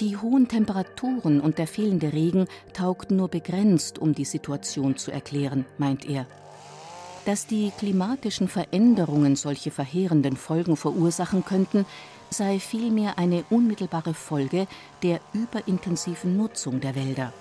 die 0.00 0.16
hohen 0.16 0.48
Temperaturen 0.48 1.40
und 1.40 1.58
der 1.58 1.66
fehlende 1.66 2.12
Regen 2.12 2.46
taugten 2.72 3.16
nur 3.16 3.28
begrenzt, 3.28 3.98
um 3.98 4.14
die 4.14 4.24
Situation 4.24 4.96
zu 4.96 5.10
erklären, 5.10 5.66
meint 5.76 6.08
er. 6.08 6.26
Dass 7.24 7.46
die 7.46 7.72
klimatischen 7.78 8.48
Veränderungen 8.48 9.36
solche 9.36 9.70
verheerenden 9.70 10.36
Folgen 10.36 10.76
verursachen 10.76 11.44
könnten, 11.44 11.84
sei 12.30 12.58
vielmehr 12.58 13.18
eine 13.18 13.44
unmittelbare 13.50 14.14
Folge 14.14 14.66
der 15.02 15.20
überintensiven 15.32 16.36
Nutzung 16.36 16.80
der 16.80 16.94
Wälder. 16.94 17.32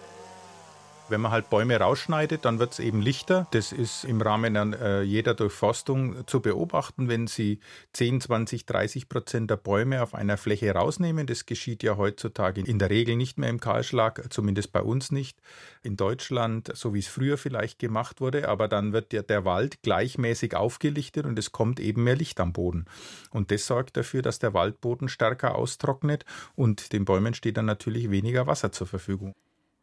Wenn 1.12 1.20
man 1.20 1.32
halt 1.32 1.50
Bäume 1.50 1.78
rausschneidet, 1.78 2.46
dann 2.46 2.58
wird 2.58 2.72
es 2.72 2.80
eben 2.80 3.02
lichter. 3.02 3.46
Das 3.52 3.74
ist 3.74 4.06
im 4.06 4.22
Rahmen 4.22 4.56
äh, 4.56 5.02
jeder 5.02 5.34
Durchforstung 5.34 6.26
zu 6.26 6.40
beobachten, 6.40 7.10
wenn 7.10 7.28
Sie 7.28 7.60
10, 7.92 8.22
20, 8.22 8.66
30 8.66 9.10
Prozent 9.10 9.52
der 9.52 9.58
Bäume 9.58 10.02
auf 10.02 10.16
einer 10.16 10.38
Fläche 10.38 10.74
rausnehmen. 10.74 11.28
Das 11.28 11.46
geschieht 11.46 11.84
ja 11.84 11.98
heutzutage 11.98 12.62
in 12.62 12.80
der 12.80 12.90
Regel 12.90 13.18
nicht 13.18 13.38
mehr 13.38 13.50
im 13.50 13.60
Kahlschlag, 13.60 14.32
zumindest 14.32 14.72
bei 14.72 14.82
uns 14.82 15.12
nicht. 15.12 15.38
In 15.84 15.98
Deutschland, 15.98 16.72
so 16.76 16.94
wie 16.94 17.00
es 17.00 17.08
früher 17.08 17.38
vielleicht 17.38 17.78
gemacht 17.78 18.22
wurde, 18.22 18.48
aber 18.48 18.70
dann 18.70 18.94
wird 18.94 19.12
der, 19.12 19.24
der 19.24 19.44
Wald 19.44 19.82
gleichmäßig 19.84 20.56
aufgelichtet 20.56 21.26
und 21.26 21.38
es 21.38 21.52
kommt 21.52 21.82
eben 21.82 22.06
mehr 22.06 22.16
Licht 22.16 22.40
am 22.40 22.54
Boden. 22.54 22.86
Und 23.32 23.52
das 23.52 23.68
sorgt 23.68 23.98
dafür, 23.98 24.22
dass 24.22 24.40
der 24.40 24.54
Waldboden 24.54 25.10
stärker 25.10 25.56
austrocknet 25.56 26.24
und 26.56 26.94
den 26.94 27.04
Bäumen 27.04 27.34
steht 27.34 27.58
dann 27.58 27.66
natürlich 27.66 28.12
weniger 28.12 28.48
Wasser 28.48 28.72
zur 28.72 28.88
Verfügung. 28.88 29.36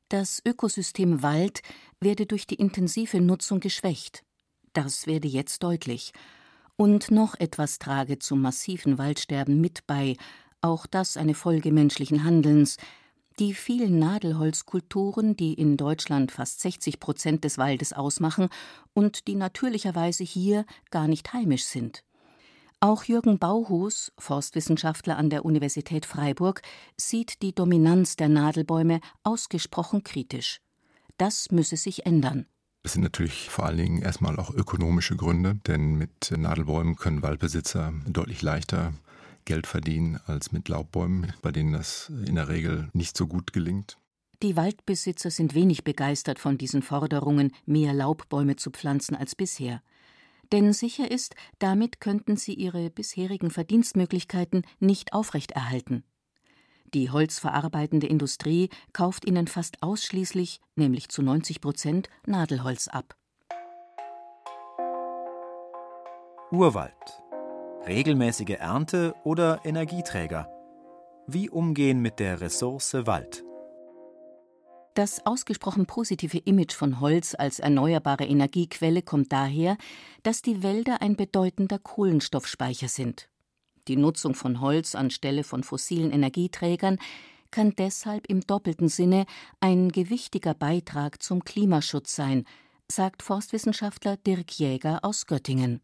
Das 0.08 0.40
Ökosystem 0.46 1.22
Wald 1.22 1.60
werde 2.00 2.24
durch 2.24 2.46
die 2.46 2.54
intensive 2.54 3.20
Nutzung 3.20 3.60
geschwächt. 3.60 4.24
Das 4.72 5.06
werde 5.06 5.28
jetzt 5.28 5.62
deutlich. 5.62 6.14
Und 6.76 7.10
noch 7.10 7.34
etwas 7.34 7.78
trage 7.78 8.18
zum 8.18 8.40
massiven 8.40 8.96
Waldsterben 8.96 9.60
mit 9.60 9.86
bei, 9.86 10.16
auch 10.62 10.86
das 10.86 11.18
eine 11.18 11.34
Folge 11.34 11.72
menschlichen 11.72 12.24
Handelns. 12.24 12.78
Die 13.38 13.52
vielen 13.52 13.98
Nadelholzkulturen, 13.98 15.36
die 15.36 15.52
in 15.52 15.76
Deutschland 15.76 16.32
fast 16.32 16.60
60 16.62 17.00
Prozent 17.00 17.44
des 17.44 17.58
Waldes 17.58 17.92
ausmachen 17.92 18.48
und 18.94 19.28
die 19.28 19.34
natürlicherweise 19.34 20.24
hier 20.24 20.64
gar 20.90 21.06
nicht 21.06 21.34
heimisch 21.34 21.64
sind. 21.64 22.02
Auch 22.80 23.02
Jürgen 23.02 23.40
Bauhus, 23.40 24.12
Forstwissenschaftler 24.18 25.16
an 25.16 25.30
der 25.30 25.44
Universität 25.44 26.06
Freiburg, 26.06 26.62
sieht 26.96 27.42
die 27.42 27.52
Dominanz 27.52 28.14
der 28.14 28.28
Nadelbäume 28.28 29.00
ausgesprochen 29.24 30.04
kritisch. 30.04 30.60
Das 31.16 31.50
müsse 31.50 31.76
sich 31.76 32.06
ändern. 32.06 32.46
Es 32.84 32.92
sind 32.92 33.02
natürlich 33.02 33.50
vor 33.50 33.66
allen 33.66 33.78
Dingen 33.78 34.02
erstmal 34.02 34.38
auch 34.38 34.50
ökonomische 34.54 35.16
Gründe, 35.16 35.56
denn 35.66 35.96
mit 35.96 36.30
Nadelbäumen 36.30 36.94
können 36.94 37.22
Waldbesitzer 37.22 37.92
deutlich 38.06 38.42
leichter 38.42 38.92
Geld 39.44 39.66
verdienen 39.66 40.20
als 40.26 40.52
mit 40.52 40.68
Laubbäumen, 40.68 41.32
bei 41.42 41.50
denen 41.50 41.72
das 41.72 42.12
in 42.26 42.36
der 42.36 42.48
Regel 42.48 42.90
nicht 42.92 43.16
so 43.16 43.26
gut 43.26 43.52
gelingt. 43.52 43.98
Die 44.40 44.54
Waldbesitzer 44.54 45.32
sind 45.32 45.54
wenig 45.54 45.82
begeistert 45.82 46.38
von 46.38 46.58
diesen 46.58 46.82
Forderungen, 46.82 47.52
mehr 47.66 47.92
Laubbäume 47.92 48.54
zu 48.54 48.70
pflanzen 48.70 49.16
als 49.16 49.34
bisher. 49.34 49.82
Denn 50.52 50.72
sicher 50.72 51.10
ist, 51.10 51.34
damit 51.58 52.00
könnten 52.00 52.36
sie 52.36 52.54
ihre 52.54 52.90
bisherigen 52.90 53.50
Verdienstmöglichkeiten 53.50 54.62
nicht 54.80 55.12
aufrechterhalten. 55.12 56.04
Die 56.94 57.10
holzverarbeitende 57.10 58.06
Industrie 58.06 58.70
kauft 58.94 59.26
ihnen 59.26 59.46
fast 59.46 59.82
ausschließlich, 59.82 60.60
nämlich 60.74 61.10
zu 61.10 61.22
90 61.22 61.60
Prozent, 61.60 62.08
Nadelholz 62.26 62.88
ab. 62.88 63.14
Urwald. 66.50 66.94
Regelmäßige 67.86 68.56
Ernte 68.58 69.14
oder 69.22 69.60
Energieträger. 69.64 70.48
Wie 71.26 71.50
umgehen 71.50 72.00
mit 72.00 72.20
der 72.20 72.40
Ressource 72.40 72.94
Wald? 72.94 73.44
Das 74.98 75.24
ausgesprochen 75.24 75.86
positive 75.86 76.38
Image 76.38 76.74
von 76.74 76.98
Holz 76.98 77.36
als 77.38 77.60
erneuerbare 77.60 78.24
Energiequelle 78.24 79.02
kommt 79.02 79.30
daher, 79.30 79.76
dass 80.24 80.42
die 80.42 80.64
Wälder 80.64 81.00
ein 81.00 81.14
bedeutender 81.14 81.78
Kohlenstoffspeicher 81.78 82.88
sind. 82.88 83.28
Die 83.86 83.94
Nutzung 83.94 84.34
von 84.34 84.60
Holz 84.60 84.96
anstelle 84.96 85.44
von 85.44 85.62
fossilen 85.62 86.10
Energieträgern 86.10 86.98
kann 87.52 87.74
deshalb 87.78 88.26
im 88.26 88.40
doppelten 88.40 88.88
Sinne 88.88 89.26
ein 89.60 89.92
gewichtiger 89.92 90.54
Beitrag 90.54 91.22
zum 91.22 91.44
Klimaschutz 91.44 92.16
sein, 92.16 92.44
sagt 92.90 93.22
Forstwissenschaftler 93.22 94.16
Dirk 94.16 94.50
Jäger 94.58 95.04
aus 95.04 95.26
Göttingen. 95.26 95.80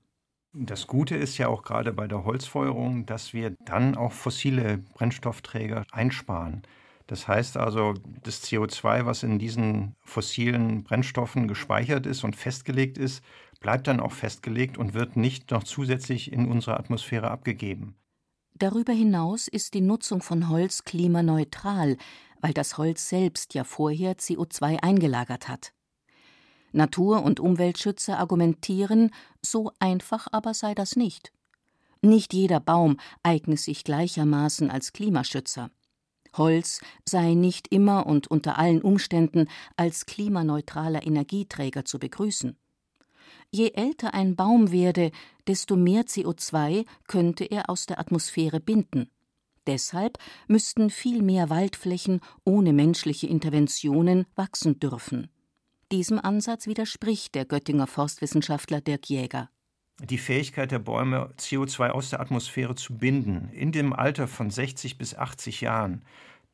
Das 0.52 0.88
Gute 0.88 1.14
ist 1.14 1.38
ja 1.38 1.46
auch 1.46 1.62
gerade 1.62 1.92
bei 1.92 2.08
der 2.08 2.24
Holzfeuerung, 2.24 3.06
dass 3.06 3.32
wir 3.32 3.50
dann 3.64 3.94
auch 3.94 4.10
fossile 4.10 4.78
Brennstoffträger 4.94 5.84
einsparen. 5.92 6.64
Das 7.06 7.28
heißt 7.28 7.56
also, 7.56 7.94
das 8.22 8.42
CO2, 8.42 9.04
was 9.04 9.22
in 9.22 9.38
diesen 9.38 9.94
fossilen 10.00 10.84
Brennstoffen 10.84 11.48
gespeichert 11.48 12.06
ist 12.06 12.24
und 12.24 12.34
festgelegt 12.34 12.96
ist, 12.96 13.22
bleibt 13.60 13.86
dann 13.86 14.00
auch 14.00 14.12
festgelegt 14.12 14.78
und 14.78 14.94
wird 14.94 15.16
nicht 15.16 15.50
noch 15.50 15.64
zusätzlich 15.64 16.32
in 16.32 16.50
unsere 16.50 16.78
Atmosphäre 16.78 17.30
abgegeben. 17.30 17.94
Darüber 18.54 18.92
hinaus 18.92 19.48
ist 19.48 19.74
die 19.74 19.80
Nutzung 19.80 20.22
von 20.22 20.48
Holz 20.48 20.84
klimaneutral, 20.84 21.96
weil 22.40 22.52
das 22.52 22.78
Holz 22.78 23.08
selbst 23.08 23.52
ja 23.54 23.64
vorher 23.64 24.16
CO2 24.16 24.82
eingelagert 24.82 25.48
hat. 25.48 25.72
Natur- 26.72 27.22
und 27.22 27.40
Umweltschützer 27.40 28.18
argumentieren, 28.18 29.10
so 29.42 29.72
einfach 29.78 30.26
aber 30.30 30.54
sei 30.54 30.74
das 30.74 30.96
nicht. 30.96 31.32
Nicht 32.02 32.34
jeder 32.34 32.60
Baum 32.60 32.98
eigne 33.22 33.56
sich 33.56 33.82
gleichermaßen 33.84 34.70
als 34.70 34.92
Klimaschützer. 34.92 35.70
Holz 36.36 36.80
sei 37.04 37.34
nicht 37.34 37.68
immer 37.68 38.06
und 38.06 38.28
unter 38.28 38.58
allen 38.58 38.82
Umständen 38.82 39.48
als 39.76 40.06
klimaneutraler 40.06 41.06
Energieträger 41.06 41.84
zu 41.84 41.98
begrüßen. 41.98 42.56
Je 43.50 43.70
älter 43.74 44.14
ein 44.14 44.36
Baum 44.36 44.72
werde, 44.72 45.12
desto 45.46 45.76
mehr 45.76 46.04
CO2 46.04 46.86
könnte 47.06 47.44
er 47.44 47.70
aus 47.70 47.86
der 47.86 48.00
Atmosphäre 48.00 48.60
binden. 48.60 49.10
Deshalb 49.66 50.18
müssten 50.46 50.90
viel 50.90 51.22
mehr 51.22 51.50
Waldflächen 51.50 52.20
ohne 52.44 52.72
menschliche 52.72 53.26
Interventionen 53.26 54.26
wachsen 54.34 54.78
dürfen. 54.78 55.30
Diesem 55.92 56.18
Ansatz 56.18 56.66
widerspricht 56.66 57.34
der 57.34 57.44
Göttinger 57.44 57.86
Forstwissenschaftler 57.86 58.80
Dirk 58.80 59.08
Jäger. 59.08 59.50
Die 60.02 60.18
Fähigkeit 60.18 60.72
der 60.72 60.80
Bäume, 60.80 61.32
CO2 61.38 61.90
aus 61.90 62.10
der 62.10 62.20
Atmosphäre 62.20 62.74
zu 62.74 62.98
binden, 62.98 63.48
in 63.52 63.70
dem 63.70 63.92
Alter 63.92 64.26
von 64.26 64.50
60 64.50 64.98
bis 64.98 65.14
80 65.14 65.60
Jahren, 65.60 66.02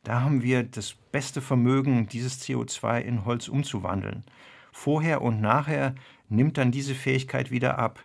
da 0.02 0.20
haben 0.20 0.42
wir 0.42 0.62
das 0.62 0.92
beste 0.92 1.40
Vermögen, 1.40 2.06
dieses 2.06 2.42
CO2 2.42 3.00
in 3.00 3.24
Holz 3.24 3.48
umzuwandeln. 3.48 4.24
Vorher 4.72 5.22
und 5.22 5.40
nachher 5.40 5.94
nimmt 6.28 6.58
dann 6.58 6.70
diese 6.70 6.94
Fähigkeit 6.94 7.50
wieder 7.50 7.78
ab. 7.78 8.04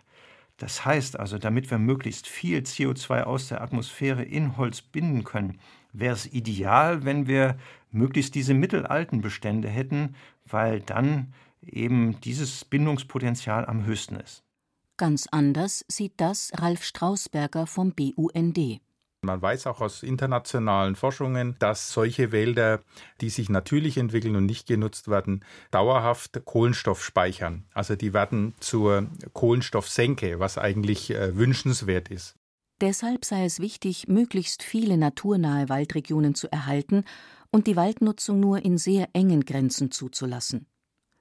Das 0.56 0.86
heißt 0.86 1.18
also, 1.20 1.36
damit 1.36 1.70
wir 1.70 1.78
möglichst 1.78 2.26
viel 2.26 2.60
CO2 2.60 3.22
aus 3.22 3.48
der 3.48 3.60
Atmosphäre 3.60 4.22
in 4.22 4.56
Holz 4.56 4.80
binden 4.80 5.22
können, 5.24 5.60
wäre 5.92 6.14
es 6.14 6.26
ideal, 6.26 7.04
wenn 7.04 7.26
wir 7.26 7.58
möglichst 7.90 8.34
diese 8.34 8.54
mittelalten 8.54 9.20
Bestände 9.20 9.68
hätten, 9.68 10.16
weil 10.46 10.80
dann 10.80 11.34
eben 11.60 12.20
dieses 12.22 12.64
Bindungspotenzial 12.64 13.66
am 13.66 13.84
höchsten 13.84 14.16
ist. 14.16 14.45
Ganz 14.98 15.26
anders 15.30 15.84
sieht 15.88 16.14
das 16.16 16.52
Ralf 16.54 16.82
Strausberger 16.82 17.66
vom 17.66 17.92
BUND. 17.92 18.80
Man 19.22 19.42
weiß 19.42 19.66
auch 19.66 19.80
aus 19.80 20.02
internationalen 20.02 20.94
Forschungen, 20.94 21.56
dass 21.58 21.92
solche 21.92 22.32
Wälder, 22.32 22.80
die 23.20 23.28
sich 23.28 23.50
natürlich 23.50 23.98
entwickeln 23.98 24.36
und 24.36 24.46
nicht 24.46 24.66
genutzt 24.66 25.08
werden, 25.08 25.44
dauerhaft 25.70 26.44
Kohlenstoff 26.44 27.04
speichern. 27.04 27.64
Also 27.74 27.96
die 27.96 28.14
werden 28.14 28.54
zur 28.60 29.08
Kohlenstoffsenke, 29.32 30.38
was 30.38 30.58
eigentlich 30.58 31.10
äh, 31.10 31.36
wünschenswert 31.36 32.08
ist. 32.08 32.36
Deshalb 32.80 33.24
sei 33.24 33.44
es 33.44 33.58
wichtig, 33.58 34.06
möglichst 34.06 34.62
viele 34.62 34.96
naturnahe 34.96 35.68
Waldregionen 35.68 36.34
zu 36.34 36.50
erhalten 36.52 37.04
und 37.50 37.66
die 37.66 37.76
Waldnutzung 37.76 38.38
nur 38.38 38.64
in 38.64 38.78
sehr 38.78 39.08
engen 39.12 39.44
Grenzen 39.44 39.90
zuzulassen. 39.90 40.66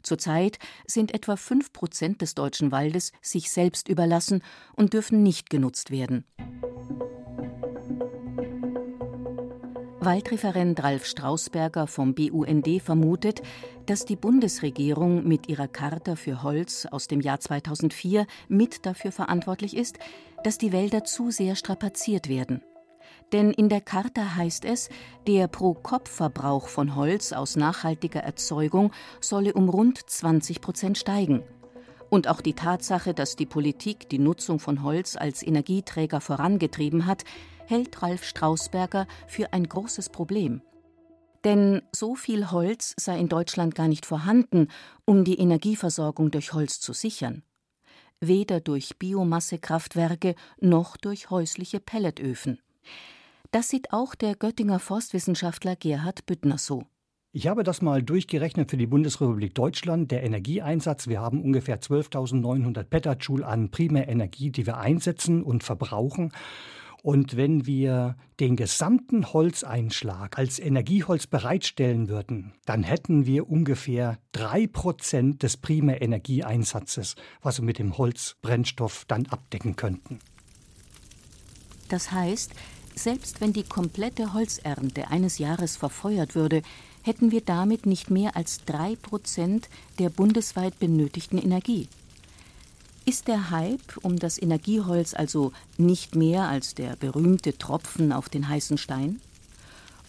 Zurzeit 0.06 0.60
sind 0.86 1.14
etwa 1.14 1.36
fünf 1.36 1.74
Prozent 1.74 2.22
des 2.22 2.36
deutschen 2.36 2.72
Waldes 2.72 3.12
sich 3.22 3.50
selbst 3.50 3.90
überlassen 3.90 4.44
und 4.76 4.94
dürfen 4.94 5.24
nicht 5.24 5.50
genutzt 5.50 5.92
werden. 5.92 6.26
Waldreferent 10.00 10.84
Ralf 10.84 11.08
Strausberger 11.08 11.88
vom 11.88 12.14
BUND 12.14 12.80
vermutet, 12.80 13.42
dass 13.88 14.06
die 14.06 14.16
Bundesregierung 14.16 15.28
mit 15.28 15.50
ihrer 15.50 15.68
Charta 15.68 16.16
für 16.16 16.44
Holz 16.44 16.86
aus 16.86 17.08
dem 17.08 17.22
Jahr 17.22 17.40
2004 17.40 18.28
mit 18.48 18.86
dafür 18.86 19.12
verantwortlich 19.12 19.76
ist, 19.76 19.98
dass 20.44 20.60
die 20.60 20.72
Wälder 20.72 21.06
zu 21.06 21.32
sehr 21.32 21.56
strapaziert 21.56 22.30
werden. 22.30 22.62
Denn 23.36 23.52
in 23.52 23.68
der 23.68 23.82
Charta 23.82 24.38
heißt 24.38 24.64
es, 24.64 24.88
der 25.28 25.50
Pro-Kopf-Verbrauch 25.50 26.70
von 26.70 26.96
Holz 26.96 27.34
aus 27.34 27.58
nachhaltiger 27.58 28.22
Erzeugung 28.22 28.94
solle 29.20 29.52
um 29.52 29.68
rund 29.68 30.10
20 30.10 30.62
Prozent 30.62 30.98
steigen. 30.98 31.44
Und 32.10 32.30
auch 32.30 32.40
die 32.40 32.54
Tatsache, 32.54 33.14
dass 33.14 33.36
die 33.36 33.46
Politik 33.46 34.08
die 34.08 34.20
Nutzung 34.20 34.60
von 34.60 34.84
Holz 34.84 35.18
als 35.18 35.46
Energieträger 35.46 36.22
vorangetrieben 36.22 37.08
hat, 37.08 37.26
hält 37.66 38.02
Ralf 38.02 38.24
Strausberger 38.24 39.06
für 39.28 39.52
ein 39.52 39.68
großes 39.68 40.08
Problem. 40.08 40.62
Denn 41.44 41.82
so 41.92 42.16
viel 42.16 42.52
Holz 42.52 42.94
sei 42.96 43.20
in 43.20 43.28
Deutschland 43.28 43.76
gar 43.76 43.90
nicht 43.90 44.06
vorhanden, 44.06 44.70
um 45.04 45.26
die 45.26 45.40
Energieversorgung 45.40 46.32
durch 46.32 46.54
Holz 46.54 46.80
zu 46.80 46.94
sichern. 46.94 47.44
Weder 48.22 48.62
durch 48.62 48.98
Biomassekraftwerke 48.98 50.36
noch 50.62 50.96
durch 50.96 51.30
häusliche 51.32 51.82
Pelletöfen. 51.82 52.62
Das 53.56 53.70
sieht 53.70 53.94
auch 53.94 54.16
der 54.16 54.36
Göttinger 54.36 54.80
Forstwissenschaftler 54.80 55.78
Gerhard 55.78 56.26
Büttner 56.26 56.58
so. 56.58 56.84
Ich 57.32 57.48
habe 57.48 57.64
das 57.64 57.82
mal 57.82 58.04
durchgerechnet 58.04 58.70
für 58.70 58.76
die 58.76 58.86
Bundesrepublik 58.86 59.56
Deutschland. 59.56 60.12
Der 60.12 60.24
Energieeinsatz, 60.24 61.08
wir 61.08 61.22
haben 61.22 61.42
ungefähr 61.42 61.80
12.900 61.80 62.84
Petajoule 62.84 63.48
an 63.48 63.72
Primärenergie, 63.72 64.52
die 64.52 64.66
wir 64.66 64.76
einsetzen 64.76 65.42
und 65.42 65.64
verbrauchen. 65.64 66.34
Und 67.02 67.38
wenn 67.38 67.66
wir 67.66 68.18
den 68.42 68.58
gesamten 68.58 69.32
Holzeinschlag 69.32 70.38
als 70.38 70.60
Energieholz 70.60 71.26
bereitstellen 71.26 72.10
würden, 72.10 72.56
dann 72.66 72.84
hätten 72.84 73.26
wir 73.26 73.50
ungefähr 73.50 74.18
drei 74.34 74.68
Prozent 74.68 75.44
des 75.44 75.56
Primärenergieeinsatzes, 75.56 77.16
was 77.42 77.62
wir 77.62 77.66
mit 77.66 77.80
dem 77.80 77.98
Holzbrennstoff 77.98 79.06
dann 79.08 79.28
abdecken 79.28 79.78
könnten. 79.78 80.20
Das 81.88 82.12
heißt, 82.12 82.52
selbst 82.96 83.42
wenn 83.42 83.54
die 83.54 83.64
komplette 83.64 84.34
Holzernte 84.34 85.10
eines 85.10 85.38
Jahres 85.38 85.78
verfeuert 85.78 86.36
würde, 86.36 86.62
hätten 87.04 87.32
wir 87.32 87.42
damit 87.42 87.86
nicht 87.86 88.10
mehr 88.10 88.36
als 88.36 88.66
drei 88.66 88.96
Prozent 88.96 89.70
der 90.00 90.10
bundesweit 90.10 90.80
benötigten 90.80 91.38
Energie. 91.38 91.88
Ist 93.06 93.28
der 93.28 93.52
Hype 93.52 93.98
um 94.02 94.18
das 94.18 94.42
Energieholz 94.42 95.14
also 95.14 95.52
nicht 95.78 96.16
mehr 96.16 96.48
als 96.48 96.74
der 96.74 96.96
berühmte 96.96 97.56
Tropfen 97.56 98.12
auf 98.12 98.30
den 98.30 98.50
heißen 98.50 98.80
Stein? 98.80 99.22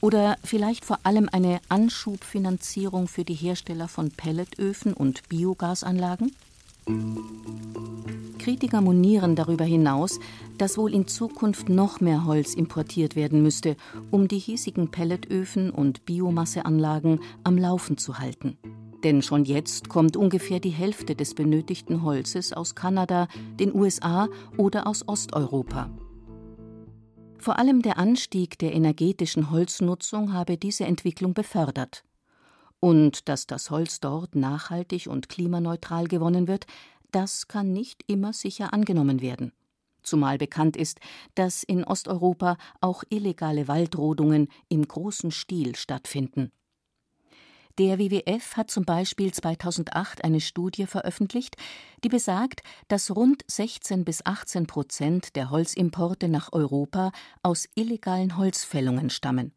Oder 0.01 0.39
vielleicht 0.43 0.85
vor 0.85 1.01
allem 1.03 1.29
eine 1.31 1.61
Anschubfinanzierung 1.69 3.09
für 3.09 3.25
die 3.25 3.35
Hersteller 3.35 3.89
von 3.89 4.11
Pelletöfen 4.11 4.95
und 4.95 5.29
Biogasanlagen? 5.29 6.35
Kritiker 8.47 8.81
monieren 8.81 9.35
darüber 9.35 9.65
hinaus, 9.65 10.21
dass 10.57 10.79
wohl 10.79 10.95
in 10.95 11.09
Zukunft 11.09 11.69
noch 11.69 12.01
mehr 12.01 12.25
Holz 12.25 12.55
importiert 12.55 13.17
werden 13.17 13.43
müsste, 13.43 13.77
um 14.13 14.29
die 14.29 14.39
hiesigen 14.39 14.93
Pelletöfen 14.93 15.71
und 15.71 16.05
Biomasseanlagen 16.05 17.21
am 17.43 17.59
Laufen 17.59 17.99
zu 17.99 18.21
halten. 18.21 18.57
Denn 19.03 19.21
schon 19.21 19.45
jetzt 19.45 19.89
kommt 19.89 20.17
ungefähr 20.17 20.61
die 20.61 20.71
Hälfte 20.71 21.17
des 21.17 21.35
benötigten 21.35 22.03
Holzes 22.03 22.53
aus 22.53 22.77
Kanada, 22.77 23.27
den 23.59 23.75
USA 23.75 24.29
oder 24.57 24.87
aus 24.87 25.09
Osteuropa. 25.09 25.91
Vor 27.39 27.59
allem 27.59 27.83
der 27.83 27.99
Anstieg 27.99 28.59
der 28.59 28.75
energetischen 28.75 29.51
Holznutzung 29.51 30.33
habe 30.33 30.57
diese 30.57 30.85
Entwicklung 30.85 31.35
befördert. 31.35 32.06
Und 32.81 33.29
dass 33.29 33.47
das 33.47 33.71
Holz 33.71 34.01
dort 34.01 34.35
nachhaltig 34.35 35.07
und 35.07 35.29
klimaneutral 35.29 36.07
gewonnen 36.07 36.47
wird, 36.47 36.67
das 37.11 37.49
kann 37.49 37.73
nicht 37.73 38.05
immer 38.07 38.33
sicher 38.33 38.73
angenommen 38.73 39.21
werden. 39.21 39.53
Zumal 40.03 40.39
bekannt 40.39 40.77
ist, 40.77 41.01
dass 41.35 41.63
in 41.63 41.83
Osteuropa 41.83 42.59
auch 42.81 43.03
illegale 43.11 43.67
Waldrodungen 43.69 44.49
im 44.69 44.87
großen 44.87 45.33
Stil 45.33 45.75
stattfinden. 45.75 46.53
Der 47.79 47.99
WWF 47.99 48.57
hat 48.57 48.71
zum 48.71 48.85
Beispiel 48.87 49.35
2008 49.35 50.25
eine 50.25 50.41
Studie 50.41 50.87
veröffentlicht, 50.87 51.57
die 52.03 52.09
besagt, 52.09 52.63
dass 52.89 53.15
rund 53.15 53.45
16 53.49 54.05
bis 54.05 54.25
18 54.25 54.67
Prozent 54.67 55.37
der 55.37 55.51
Holzimporte 55.51 56.29
nach 56.29 56.53
Europa 56.53 57.13
aus 57.43 57.69
illegalen 57.75 58.39
Holzfällungen 58.39 59.11
stammen. 59.11 59.53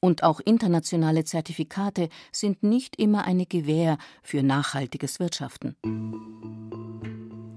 Und 0.00 0.22
auch 0.22 0.40
internationale 0.40 1.24
Zertifikate 1.24 2.08
sind 2.30 2.62
nicht 2.62 2.96
immer 2.96 3.24
eine 3.24 3.46
Gewähr 3.46 3.98
für 4.22 4.42
nachhaltiges 4.42 5.18
Wirtschaften. 5.18 5.76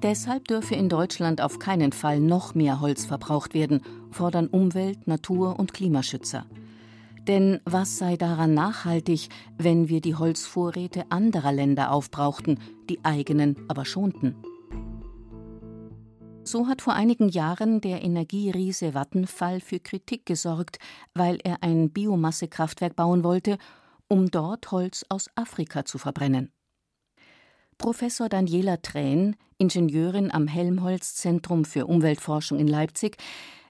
Deshalb 0.01 0.47
dürfe 0.47 0.73
in 0.73 0.89
Deutschland 0.89 1.41
auf 1.41 1.59
keinen 1.59 1.91
Fall 1.91 2.19
noch 2.19 2.55
mehr 2.55 2.81
Holz 2.81 3.05
verbraucht 3.05 3.53
werden, 3.53 3.83
fordern 4.09 4.47
Umwelt-, 4.47 5.05
Natur- 5.05 5.59
und 5.59 5.73
Klimaschützer. 5.73 6.47
Denn 7.27 7.59
was 7.65 7.99
sei 7.99 8.17
daran 8.17 8.55
nachhaltig, 8.55 9.29
wenn 9.59 9.89
wir 9.89 10.01
die 10.01 10.15
Holzvorräte 10.15 11.05
anderer 11.11 11.51
Länder 11.51 11.91
aufbrauchten, 11.91 12.59
die 12.89 13.05
eigenen 13.05 13.57
aber 13.67 13.85
schonten? 13.85 14.35
So 16.51 16.67
hat 16.67 16.81
vor 16.81 16.91
einigen 16.91 17.29
Jahren 17.29 17.79
der 17.79 18.03
Energieriese 18.03 18.93
Vattenfall 18.93 19.61
für 19.61 19.79
Kritik 19.79 20.25
gesorgt, 20.25 20.79
weil 21.13 21.39
er 21.45 21.63
ein 21.63 21.91
Biomassekraftwerk 21.91 22.93
bauen 22.97 23.23
wollte, 23.23 23.57
um 24.09 24.29
dort 24.29 24.69
Holz 24.69 25.05
aus 25.07 25.29
Afrika 25.35 25.85
zu 25.85 25.97
verbrennen. 25.97 26.51
Professor 27.77 28.27
Daniela 28.27 28.81
Trähn, 28.81 29.37
Ingenieurin 29.59 30.29
am 30.29 30.49
Helmholtz 30.49 31.15
Zentrum 31.15 31.63
für 31.63 31.85
Umweltforschung 31.85 32.59
in 32.59 32.67
Leipzig, 32.67 33.15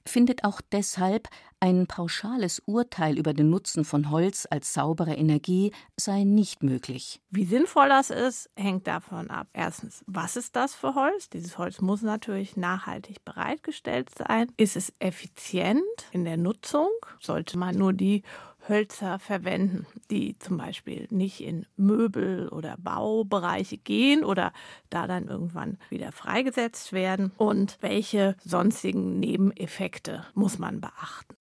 findet 0.04 0.44
auch 0.44 0.60
deshalb, 0.72 1.28
ein 1.62 1.86
pauschales 1.86 2.62
Urteil 2.66 3.18
über 3.20 3.34
den 3.34 3.52
Nutzen 3.52 3.86
von 3.86 4.10
Holz 4.10 4.48
als 4.50 4.74
saubere 4.74 5.14
Energie 5.14 5.72
sei 5.96 6.24
nicht 6.24 6.64
möglich. 6.64 7.22
Wie 7.30 7.46
sinnvoll 7.46 7.88
das 7.88 8.10
ist, 8.10 8.50
hängt 8.56 8.88
davon 8.88 9.30
ab. 9.30 9.48
Erstens, 9.54 10.04
was 10.08 10.36
ist 10.36 10.56
das 10.56 10.74
für 10.74 10.96
Holz? 10.96 11.30
Dieses 11.30 11.60
Holz 11.60 11.80
muss 11.80 12.02
natürlich 12.02 12.58
nachhaltig 12.58 13.24
bereitgestellt 13.24 14.10
sein. 14.18 14.52
Ist 14.58 14.76
es 14.76 14.92
effizient 14.98 15.84
in 16.12 16.26
der 16.26 16.38
Nutzung? 16.38 16.90
Sollte 17.20 17.60
man 17.60 17.78
nur 17.78 17.94
die 17.94 18.24
Hölzer 18.68 19.20
verwenden, 19.20 19.86
die 20.10 20.38
zum 20.40 20.58
Beispiel 20.58 21.08
nicht 21.12 21.42
in 21.42 21.68
Möbel- 21.78 22.50
oder 22.50 22.76
Baubereiche 22.78 23.78
gehen 23.78 24.24
oder 24.24 24.52
da 24.90 25.06
dann 25.08 25.28
irgendwann 25.28 25.78
wieder 25.90 26.12
freigesetzt 26.12 26.92
werden 26.92 27.32
und 27.38 27.78
welche 27.82 28.36
sonstigen 28.44 29.20
Nebeneffekte 29.20 30.26
muss 30.34 30.60
man 30.60 30.82
beachten. 30.82 31.36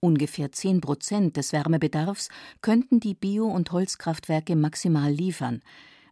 Ungefähr 0.00 0.52
10 0.52 0.80
Prozent 0.80 1.36
des 1.36 1.52
Wärmebedarfs 1.52 2.28
könnten 2.60 3.00
die 3.00 3.14
Bio- 3.14 3.48
und 3.48 3.72
Holzkraftwerke 3.72 4.54
maximal 4.54 5.10
liefern, 5.10 5.62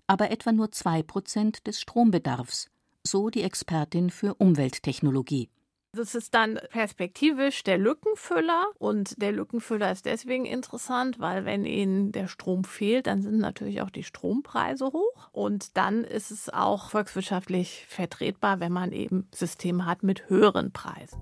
aber 0.06 0.30
etwa 0.30 0.52
nur 0.52 0.72
2 0.72 1.02
Prozent 1.02 1.66
des 1.66 1.80
Strombedarfs, 1.80 2.70
so 3.02 3.30
die 3.30 3.42
Expertin 3.42 4.10
für 4.10 4.34
Umwelttechnologie. 4.34 5.50
Das 5.92 6.16
ist 6.16 6.34
dann 6.34 6.58
perspektivisch 6.70 7.62
der 7.62 7.78
Lückenfüller 7.78 8.66
und 8.78 9.22
der 9.22 9.30
Lückenfüller 9.30 9.92
ist 9.92 10.06
deswegen 10.06 10.44
interessant, 10.44 11.20
weil 11.20 11.44
wenn 11.44 11.64
ihnen 11.64 12.10
der 12.10 12.26
Strom 12.26 12.64
fehlt, 12.64 13.06
dann 13.06 13.22
sind 13.22 13.38
natürlich 13.38 13.80
auch 13.80 13.90
die 13.90 14.02
Strompreise 14.02 14.86
hoch 14.86 15.28
und 15.30 15.76
dann 15.76 16.02
ist 16.02 16.32
es 16.32 16.48
auch 16.48 16.90
volkswirtschaftlich 16.90 17.86
vertretbar, 17.88 18.58
wenn 18.58 18.72
man 18.72 18.90
eben 18.90 19.28
Systeme 19.32 19.86
hat 19.86 20.02
mit 20.02 20.28
höheren 20.28 20.72
Preisen. 20.72 21.20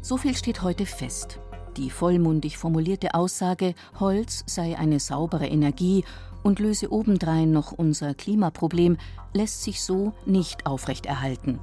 So 0.00 0.16
viel 0.16 0.34
steht 0.34 0.62
heute 0.62 0.86
fest. 0.86 1.38
Die 1.76 1.90
vollmundig 1.90 2.56
formulierte 2.56 3.14
Aussage, 3.14 3.74
Holz 3.98 4.44
sei 4.46 4.78
eine 4.78 5.00
saubere 5.00 5.46
Energie 5.46 6.04
und 6.44 6.60
löse 6.60 6.92
obendrein 6.92 7.50
noch 7.50 7.72
unser 7.72 8.14
Klimaproblem, 8.14 8.96
lässt 9.32 9.62
sich 9.62 9.82
so 9.82 10.12
nicht 10.24 10.66
aufrechterhalten. 10.66 11.58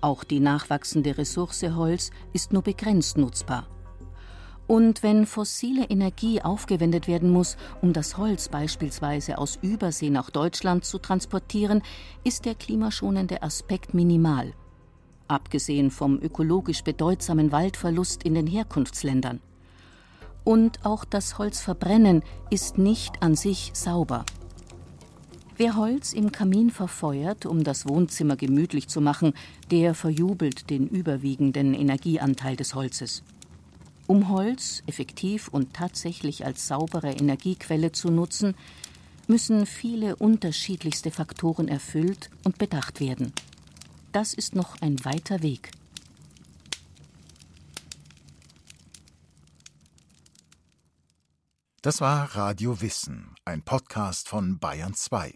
Auch 0.00 0.24
die 0.24 0.40
nachwachsende 0.40 1.16
Ressource 1.16 1.62
Holz 1.62 2.10
ist 2.32 2.52
nur 2.52 2.62
begrenzt 2.62 3.16
nutzbar. 3.16 3.68
Und 4.66 5.02
wenn 5.04 5.26
fossile 5.26 5.84
Energie 5.84 6.40
aufgewendet 6.42 7.06
werden 7.06 7.30
muss, 7.30 7.56
um 7.82 7.92
das 7.92 8.16
Holz 8.16 8.48
beispielsweise 8.48 9.38
aus 9.38 9.58
Übersee 9.62 10.10
nach 10.10 10.30
Deutschland 10.30 10.84
zu 10.84 10.98
transportieren, 10.98 11.82
ist 12.24 12.44
der 12.46 12.54
klimaschonende 12.54 13.42
Aspekt 13.42 13.94
minimal. 13.94 14.54
Abgesehen 15.32 15.90
vom 15.90 16.18
ökologisch 16.20 16.84
bedeutsamen 16.84 17.52
Waldverlust 17.52 18.22
in 18.22 18.34
den 18.34 18.46
Herkunftsländern. 18.46 19.40
Und 20.44 20.84
auch 20.84 21.06
das 21.06 21.38
Holzverbrennen 21.38 22.22
ist 22.50 22.76
nicht 22.76 23.22
an 23.22 23.34
sich 23.34 23.70
sauber. 23.72 24.26
Wer 25.56 25.76
Holz 25.76 26.12
im 26.12 26.32
Kamin 26.32 26.68
verfeuert, 26.68 27.46
um 27.46 27.64
das 27.64 27.88
Wohnzimmer 27.88 28.36
gemütlich 28.36 28.88
zu 28.88 29.00
machen, 29.00 29.32
der 29.70 29.94
verjubelt 29.94 30.68
den 30.68 30.86
überwiegenden 30.86 31.72
Energieanteil 31.72 32.56
des 32.56 32.74
Holzes. 32.74 33.22
Um 34.06 34.28
Holz 34.28 34.82
effektiv 34.86 35.48
und 35.48 35.72
tatsächlich 35.72 36.44
als 36.44 36.68
saubere 36.68 37.10
Energiequelle 37.10 37.90
zu 37.90 38.10
nutzen, 38.10 38.54
müssen 39.28 39.64
viele 39.64 40.16
unterschiedlichste 40.16 41.10
Faktoren 41.10 41.68
erfüllt 41.68 42.28
und 42.44 42.58
bedacht 42.58 43.00
werden. 43.00 43.32
Das 44.12 44.34
ist 44.34 44.54
noch 44.54 44.78
ein 44.82 45.02
weiter 45.06 45.42
Weg. 45.42 45.70
Das 51.80 52.02
war 52.02 52.36
Radio 52.36 52.82
Wissen, 52.82 53.34
ein 53.46 53.62
Podcast 53.62 54.28
von 54.28 54.58
Bayern 54.58 54.92
2. 54.92 55.34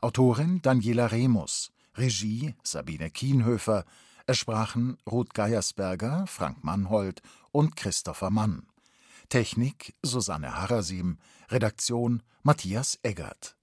Autorin 0.00 0.60
Daniela 0.62 1.12
Remus, 1.12 1.70
Regie 1.94 2.56
Sabine 2.64 3.08
Kienhöfer, 3.08 3.84
es 4.26 4.38
sprachen 4.38 4.98
Ruth 5.08 5.32
Geiersberger, 5.32 6.26
Frank 6.26 6.64
Mannhold 6.64 7.22
und 7.52 7.76
Christopher 7.76 8.30
Mann. 8.30 8.66
Technik 9.28 9.94
Susanne 10.02 10.56
Harasim, 10.56 11.18
Redaktion 11.50 12.24
Matthias 12.42 12.98
Eggert. 13.04 13.55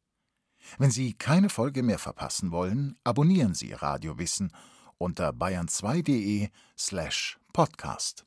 Wenn 0.78 0.91
Sie 0.91 1.13
keine 1.13 1.49
Folge 1.49 1.84
mehr 1.84 1.99
verpassen 1.99 2.52
wollen, 2.52 2.95
abonnieren 3.04 3.54
Sie 3.54 3.73
Radio 3.73 4.17
Wissen 4.17 4.52
unter 4.97 5.30
bayern2.de 5.30 6.49
slash 6.78 7.38
podcast. 7.52 8.26